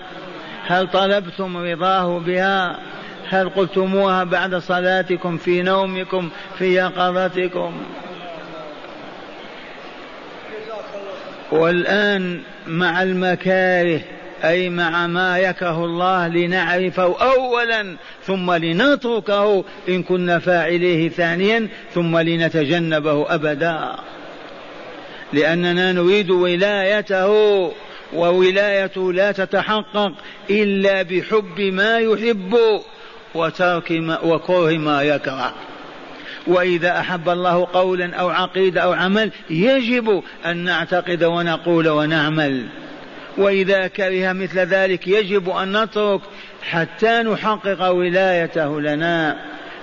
هل 0.68 0.88
طلبتم 0.88 1.58
رضاه 1.58 2.20
بها؟ 2.20 2.80
هل 3.30 3.50
قلتموها 3.50 4.24
بعد 4.24 4.56
صلاتكم 4.56 5.38
في 5.38 5.62
نومكم 5.62 6.30
في 6.58 6.76
يقظتكم؟ 6.76 7.74
والآن 11.52 12.42
مع 12.68 13.04
المكاره 13.04 14.02
أي 14.44 14.70
مع 14.70 15.08
ما 15.08 15.40
يكره 15.40 15.86
الله 15.86 16.28
لنعرفه 16.28 17.16
أولا 17.22 17.96
ثم 18.24 18.52
لنتركه 18.52 19.64
إن 19.90 20.04
كنا 20.04 20.40
فاعليه 20.40 21.10
ثانيا 21.10 21.68
ثم 21.94 22.18
لنتجنبه 22.18 23.36
أبدا. 23.36 23.96
لأننا 25.34 25.92
نريد 25.92 26.30
ولايته 26.30 27.32
وولايته 28.14 29.14
لا 29.14 29.32
تتحقق 29.32 30.12
إلا 30.50 31.02
بحب 31.02 31.60
ما 31.60 32.00
يحب. 32.00 32.58
وترك 33.36 33.92
ما 33.92 34.20
وكره 34.20 34.78
ما 34.78 35.02
يكره. 35.02 35.54
وإذا 36.48 37.00
أحب 37.00 37.30
الله 37.30 37.68
قولا 37.74 38.16
أو 38.16 38.30
عقيدة 38.30 38.82
أو 38.82 38.94
عمل 38.94 39.32
يجب 39.50 40.24
أن 40.46 40.58
نعتقد 40.58 41.24
ونقول 41.24 41.90
ونعمل. 41.90 42.66
وإذا 43.38 43.88
كره 43.88 44.34
مثل 44.34 44.60
ذلك 44.60 45.08
يجب 45.08 45.50
أن 45.50 45.84
نترك 45.84 46.22
حتى 46.70 47.24
نحقق 47.24 47.90
ولايته 47.90 48.82
لنا 48.82 49.38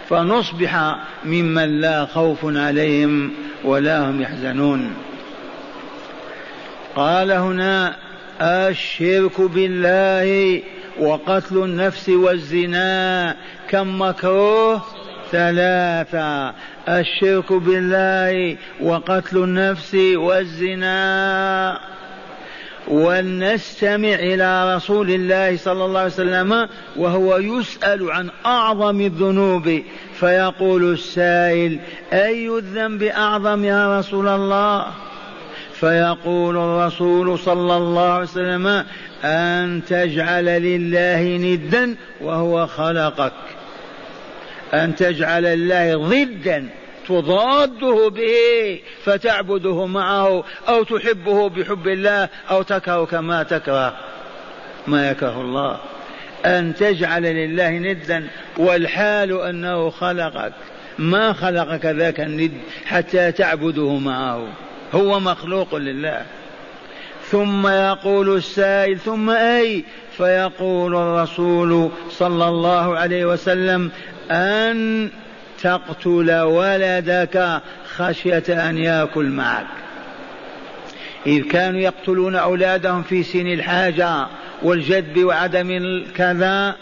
فنصبح 0.09 0.97
ممن 1.25 1.81
لا 1.81 2.07
خوف 2.07 2.38
عليهم 2.45 3.33
ولا 3.65 4.11
هم 4.11 4.23
يحزنون. 4.23 4.95
قال 6.97 7.33
هنا 7.33 7.97
الشرك 8.41 9.41
بالله 9.41 10.62
وقتل 11.00 11.57
النفس 11.57 12.09
والزنا 12.09 13.37
كم 13.68 14.02
مكروه 14.02 14.83
ثلاثة. 15.33 16.55
الشرك 16.88 17.52
بالله 17.52 18.57
وقتل 18.81 19.37
النفس 19.37 19.94
والزنا. 19.94 21.78
ولنستمع 22.88 24.14
إلى 24.14 24.76
رسول 24.76 25.11
الله 25.11 25.57
صلى 25.57 25.85
الله 25.85 26.00
عليه 26.00 26.12
وسلم 26.12 26.68
وهو 26.96 27.37
يسأل 27.37 28.11
عن 28.11 28.31
أعظم 28.46 29.00
الذنوب. 29.00 29.83
فيقول 30.14 30.92
السائل 30.92 31.81
أي 32.12 32.48
الذنب 32.48 33.02
أعظم 33.02 33.64
يا 33.64 33.98
رسول 33.98 34.28
الله؟ 34.28 34.87
فيقول 35.72 36.57
الرسول 36.57 37.38
صلى 37.38 37.76
الله 37.76 38.12
عليه 38.12 38.22
وسلم 38.22 38.85
أن 39.25 39.83
تجعل 39.89 40.45
لله 40.45 41.23
ندا 41.23 41.97
وهو 42.21 42.67
خلقك. 42.67 43.33
أن 44.75 44.97
تجعل 44.97 45.47
الله 45.47 45.97
ضدا 45.97 46.69
تضاده 47.09 48.09
به 48.09 48.81
فتعبده 49.05 49.87
معه 49.87 50.45
أو 50.69 50.83
تحبه 50.83 51.49
بحب 51.49 51.89
الله 51.89 52.29
أو 52.51 52.63
تكره 52.63 53.05
كما 53.05 53.43
تكره. 53.43 53.97
ما 54.87 55.11
يكره 55.11 55.41
الله. 55.41 55.79
أن 56.47 56.75
تجعل 56.75 57.23
لله 57.23 57.71
ندا 57.71 58.29
والحال 58.57 59.41
أنه 59.41 59.91
خلقك. 59.91 60.53
ما 60.99 61.33
خلقك 61.33 61.87
ذاك 61.87 62.21
الند 62.21 62.53
حتى 62.85 63.33
تعبده 63.33 63.99
معه. 63.99 64.49
هو 64.93 65.21
مخلوق 65.21 65.75
لله. 65.75 66.23
ثم 67.33 67.66
يقول 67.66 68.37
السائل 68.37 68.99
ثم 68.99 69.31
أي؟ 69.31 69.85
فيقول 70.16 70.97
الرسول 70.97 71.90
صلى 72.11 72.49
الله 72.49 72.99
عليه 72.99 73.25
وسلم 73.25 73.90
أن 74.31 75.11
تقتل 75.62 76.33
ولدك 76.40 77.61
خشية 77.97 78.68
أن 78.68 78.79
يأكل 78.79 79.25
معك. 79.25 79.66
إذ 81.27 81.42
كانوا 81.42 81.81
يقتلون 81.81 82.37
أولادهم 82.37 83.03
في 83.03 83.23
سن 83.23 83.47
الحاجة 83.47 84.27
والجد 84.62 85.18
وعدم 85.18 85.71
الكذا 85.71 86.77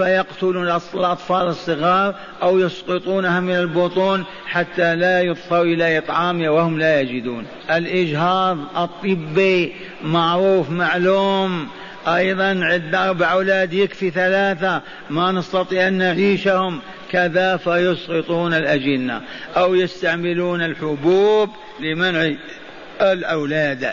فيقتلون 0.00 0.68
الأطفال 0.94 1.46
الصغار 1.46 2.14
أو 2.42 2.58
يسقطونها 2.58 3.40
من 3.40 3.54
البطون 3.54 4.24
حتى 4.46 4.96
لا 4.96 5.20
يضطروا 5.20 5.64
إلى 5.64 5.98
إطعامها 5.98 6.50
وهم 6.50 6.78
لا 6.78 7.00
يجدون. 7.00 7.46
الإجهاض 7.70 8.58
الطبي 8.76 9.74
معروف 10.02 10.70
معلوم. 10.70 11.68
أيضا 12.06 12.44
عندنا 12.44 13.08
أربع 13.08 13.32
أولاد 13.32 13.72
يكفي 13.72 14.10
ثلاثة 14.10 14.82
ما 15.10 15.32
نستطيع 15.32 15.88
أن 15.88 15.92
نعيشهم. 15.92 16.80
كذا 17.10 17.56
فيسقطون 17.56 18.54
الأجنة 18.54 19.20
أو 19.56 19.74
يستعملون 19.74 20.62
الحبوب 20.62 21.50
لمنع 21.80 22.32
الأولاد 23.00 23.92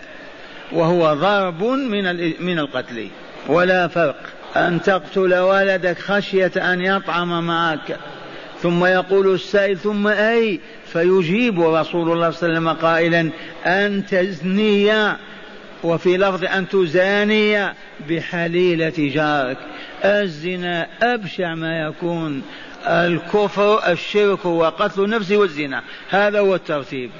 وهو 0.71 1.13
ضرب 1.13 1.63
من 1.63 2.03
من 2.45 2.59
القتل 2.59 3.07
ولا 3.47 3.87
فرق. 3.87 4.36
أن 4.57 4.81
تقتل 4.81 5.35
ولدك 5.35 5.99
خشية 5.99 6.51
أن 6.57 6.81
يطعم 6.81 7.47
معك. 7.47 7.97
ثم 8.61 8.85
يقول 8.85 9.33
السائل 9.33 9.77
ثم 9.77 10.07
أي؟ 10.07 10.59
فيجيب 10.93 11.61
رسول 11.61 11.71
الله 11.71 11.81
صلى 11.81 12.09
الله 12.09 12.19
عليه 12.19 12.27
وسلم 12.27 12.69
قائلا 12.69 13.29
أن 13.65 14.05
تزني 14.05 15.15
وفي 15.83 16.17
لفظ 16.17 16.45
أن 16.45 16.69
تزاني 16.69 17.73
بحليلة 18.09 18.93
جارك. 18.97 19.57
الزنا 20.05 20.87
أبشع 21.01 21.55
ما 21.55 21.79
يكون. 21.79 22.41
الكفر 22.87 23.91
الشرك 23.91 24.45
وقتل 24.45 25.03
النفس 25.03 25.31
والزنا. 25.31 25.83
هذا 26.09 26.39
هو 26.39 26.55
الترتيب. 26.55 27.11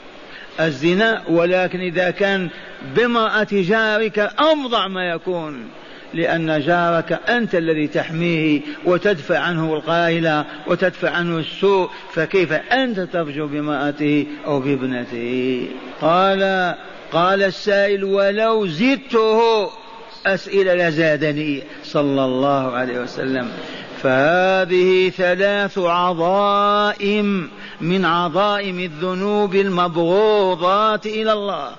الزنا 0.59 1.23
ولكن 1.29 1.79
إذا 1.79 2.11
كان 2.11 2.49
بامرأة 2.95 3.47
جارك 3.51 4.19
أفظع 4.19 4.87
ما 4.87 5.09
يكون. 5.09 5.69
لأن 6.13 6.61
جارك 6.61 7.19
أنت 7.29 7.55
الذي 7.55 7.87
تحميه 7.87 8.61
وتدفع 8.85 9.39
عنه 9.39 9.73
القائلة 9.73 10.45
وتدفع 10.67 11.09
عنه 11.09 11.37
السوء 11.37 11.89
فكيف 12.13 12.53
أنت 12.53 12.99
ترجو 12.99 13.47
بامرأته 13.47 14.25
أو 14.45 14.59
بابنته؟ 14.59 15.67
قال 16.01 16.75
قال 17.11 17.43
السائل 17.43 18.03
ولو 18.03 18.67
زدته 18.67 19.69
أسئلة 20.25 20.73
لزادني. 20.73 21.63
صلى 21.83 22.25
الله 22.25 22.71
عليه 22.71 22.99
وسلم. 22.99 23.49
فهذه 24.03 25.09
ثلاث 25.09 25.77
عظائم 25.77 27.49
من 27.81 28.05
عظائم 28.05 28.79
الذنوب 28.79 29.55
المبغوضات 29.55 31.05
إلى 31.05 31.33
الله. 31.33 31.71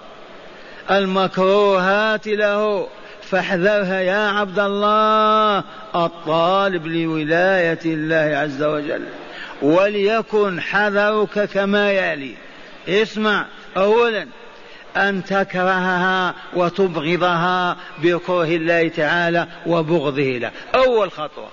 المكروهات 0.90 2.28
له. 2.28 2.86
فاحذرها 3.30 4.00
يا 4.00 4.28
عبد 4.28 4.58
الله 4.58 5.64
الطالب 5.94 6.86
لولاية 6.86 7.78
الله 7.84 8.36
عز 8.36 8.62
وجل. 8.62 9.02
وليكن 9.62 10.60
حذرك 10.60 11.44
كما 11.44 11.92
يلي. 11.92 12.34
اسمع 12.88 13.46
أولا 13.76 14.26
أن 14.96 15.24
تكرهها 15.24 16.34
وتبغضها 16.54 17.76
بكره 18.02 18.56
الله 18.56 18.88
تعالى 18.88 19.46
وبغضه 19.66 20.38
له. 20.38 20.50
أول 20.74 21.12
خطوة 21.12 21.48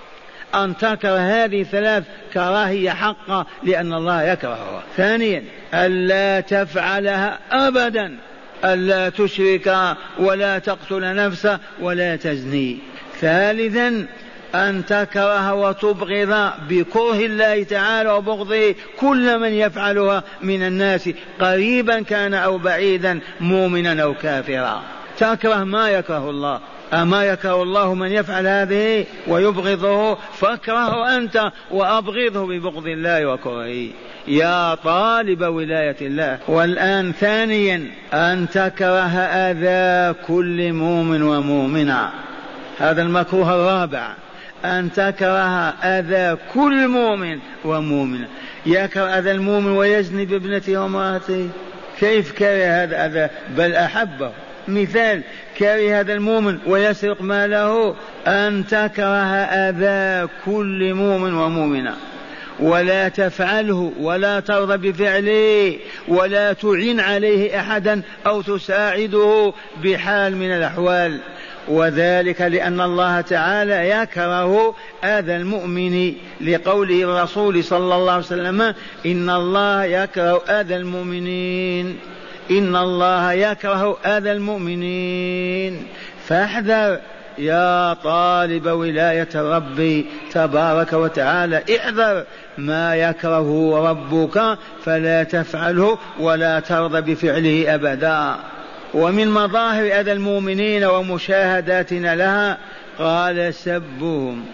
أن 0.55 0.77
تكره 0.77 1.17
هذه 1.17 1.63
ثلاث 1.63 2.03
كراهية 2.33 2.89
حقة 2.89 3.45
لأن 3.63 3.93
الله 3.93 4.23
يكرهها. 4.23 4.83
ثانيا 4.97 5.43
ألا 5.73 6.39
تفعلها 6.39 7.39
أبدا. 7.51 8.17
ألا 8.63 9.09
تشرك 9.09 9.95
ولا 10.19 10.59
تقتل 10.59 11.15
نفسه 11.15 11.59
ولا 11.81 12.15
تزني. 12.15 12.77
ثالثا 13.21 14.05
أن 14.55 14.85
تكره 14.85 15.53
وتبغض 15.53 16.51
بكره 16.69 17.25
الله 17.25 17.63
تعالى 17.63 18.11
وبغضه 18.11 18.75
كل 18.99 19.39
من 19.39 19.53
يفعلها 19.53 20.23
من 20.41 20.63
الناس. 20.63 21.09
قريبا 21.39 22.01
كان 22.01 22.33
أو 22.33 22.57
بعيدا 22.57 23.19
مؤمنا 23.39 24.03
أو 24.03 24.13
كافرا. 24.13 24.83
تكره 25.19 25.63
ما 25.63 25.89
يكره 25.89 26.29
الله. 26.29 26.59
أما 26.93 27.25
يكره 27.25 27.63
الله 27.63 27.93
من 27.93 28.11
يفعل 28.11 28.47
هذه 28.47 29.05
ويبغضه 29.27 30.15
فاكرهه 30.15 31.17
أنت 31.17 31.51
وأبغضه 31.71 32.47
ببغض 32.47 32.87
الله 32.87 33.25
وكرهه 33.25 33.89
يا 34.27 34.75
طالب 34.75 35.41
ولاية 35.41 35.95
الله. 36.01 36.39
والآن 36.47 37.11
ثانيا 37.11 37.91
أن 38.13 38.49
تكره 38.49 39.17
أذى 39.19 40.15
كل 40.27 40.73
مؤمن 40.73 41.21
ومؤمنة. 41.21 42.09
هذا 42.79 43.01
المكروه 43.01 43.55
الرابع. 43.55 44.13
أن 44.65 44.91
تكره 44.91 45.69
أذى 45.83 46.37
كل 46.53 46.87
مؤمن 46.87 47.39
ومؤمنة. 47.65 48.27
يكره 48.65 49.03
أذى 49.03 49.31
المؤمن 49.31 49.71
ويزني 49.71 50.25
بابنته 50.25 50.77
وامرأته. 50.77 51.49
كيف 51.99 52.31
كره 52.31 52.83
هذا 52.83 53.05
أذى؟ 53.05 53.29
بل 53.57 53.73
أحبه. 53.73 54.31
مثال 54.67 55.21
كره 55.57 55.99
هذا 55.99 56.13
المؤمن 56.13 56.57
ويسرق 56.67 57.21
ماله 57.21 57.95
أن 58.27 58.67
تكره 58.67 59.35
أذى 59.35 60.29
كل 60.45 60.93
مؤمن 60.93 61.33
ومؤمنة. 61.33 61.95
ولا 62.59 63.09
تفعله 63.09 63.91
ولا 63.99 64.39
ترضى 64.39 64.91
بفعله 64.91 65.77
ولا 66.07 66.53
تعين 66.53 66.99
عليه 66.99 67.59
أحدا 67.59 68.01
أو 68.27 68.41
تساعده 68.41 69.53
بحال 69.83 70.37
من 70.37 70.51
الأحوال. 70.51 71.19
وذلك 71.67 72.41
لأن 72.41 72.81
الله 72.81 73.21
تعالى 73.21 73.89
يكره 73.89 74.75
أذى 75.03 75.35
المؤمن 75.35 76.13
لقوله 76.41 77.03
الرسول 77.03 77.63
صلى 77.63 77.95
الله 77.95 78.11
عليه 78.11 78.23
وسلم 78.23 78.61
إن 79.05 79.29
الله 79.29 79.83
يكره 79.83 80.43
أذى 80.49 80.75
المؤمنين. 80.75 81.97
إن 82.51 82.75
الله 82.75 83.31
يكره 83.31 83.97
أذى 84.05 84.31
المؤمنين. 84.31 85.87
فاحذر 86.27 86.99
يا 87.37 87.93
طالب 87.93 88.67
ولاية 88.67 89.29
الرب 89.35 90.03
تبارك 90.31 90.93
وتعالى. 90.93 91.63
احذر 91.77 92.23
ما 92.57 92.95
يكره 92.95 93.79
ربك 93.89 94.57
فلا 94.85 95.23
تفعله 95.23 95.97
ولا 96.19 96.59
ترضى 96.59 97.01
بفعله 97.01 97.75
أبدا. 97.75 98.35
ومن 98.93 99.27
مظاهر 99.27 99.99
أذى 99.99 100.11
المؤمنين 100.11 100.83
ومشاهداتنا 100.83 102.15
لها 102.15 102.57
قال 102.99 103.53
سبهم. 103.53 104.45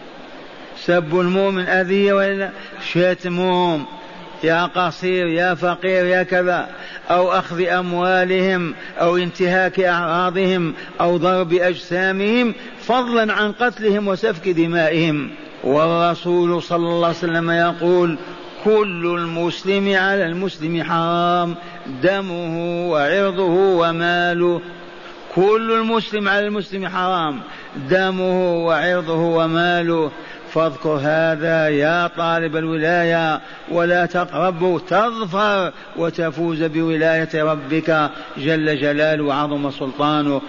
سب 0.78 1.20
المؤمن 1.20 1.68
أذية 1.68 2.14
ولا 2.14 2.50
شتمهم. 2.92 3.86
يا 4.44 4.66
قصير 4.66 5.28
يا 5.28 5.54
فقير 5.54 6.06
يا 6.06 6.24
كذا 6.24 6.70
أو 7.10 7.32
أخذ 7.32 7.68
أموالهم 7.68 8.74
أو 9.00 9.18
انتهاك 9.18 9.80
أعراضهم 9.80 10.74
أو 11.02 11.18
ضرب 11.18 11.54
أجسامهم 11.54 12.54
فضلا 12.80 13.34
عن 13.34 13.52
قتلهم 13.52 14.08
وسفك 14.08 14.50
دمائهم. 14.50 15.30
والرسول 15.64 16.64
صلى 16.64 16.88
الله 16.88 17.08
عليه 17.08 17.18
وسلم 17.18 17.52
يقول 17.52 18.18
كل 18.64 19.16
المسلم 19.18 19.96
على 19.96 20.26
المسلم 20.26 20.84
حرام 20.84 21.56
دمه 22.04 22.90
وعرضه 22.92 23.78
وماله. 23.78 24.62
كل 25.36 25.72
المسلم 25.72 26.28
على 26.28 26.48
المسلم 26.48 26.88
حرام 26.88 27.40
دمه 27.90 28.66
وعرضه 28.66 29.20
وماله. 29.20 30.12
فاذكر 30.54 31.00
هذا 31.04 31.70
يا 31.70 32.08
طالب 32.08 32.56
الولاية 32.56 33.42
ولا 33.72 34.06
تقربوا 34.06 34.80
تظفر 34.80 35.72
وتفوز 35.98 36.64
بولاية 36.64 37.44
ربك 37.44 38.10
جل 38.38 38.80
جلاله 38.82 39.24
وعظم 39.24 39.72
سلطانه. 39.72 40.42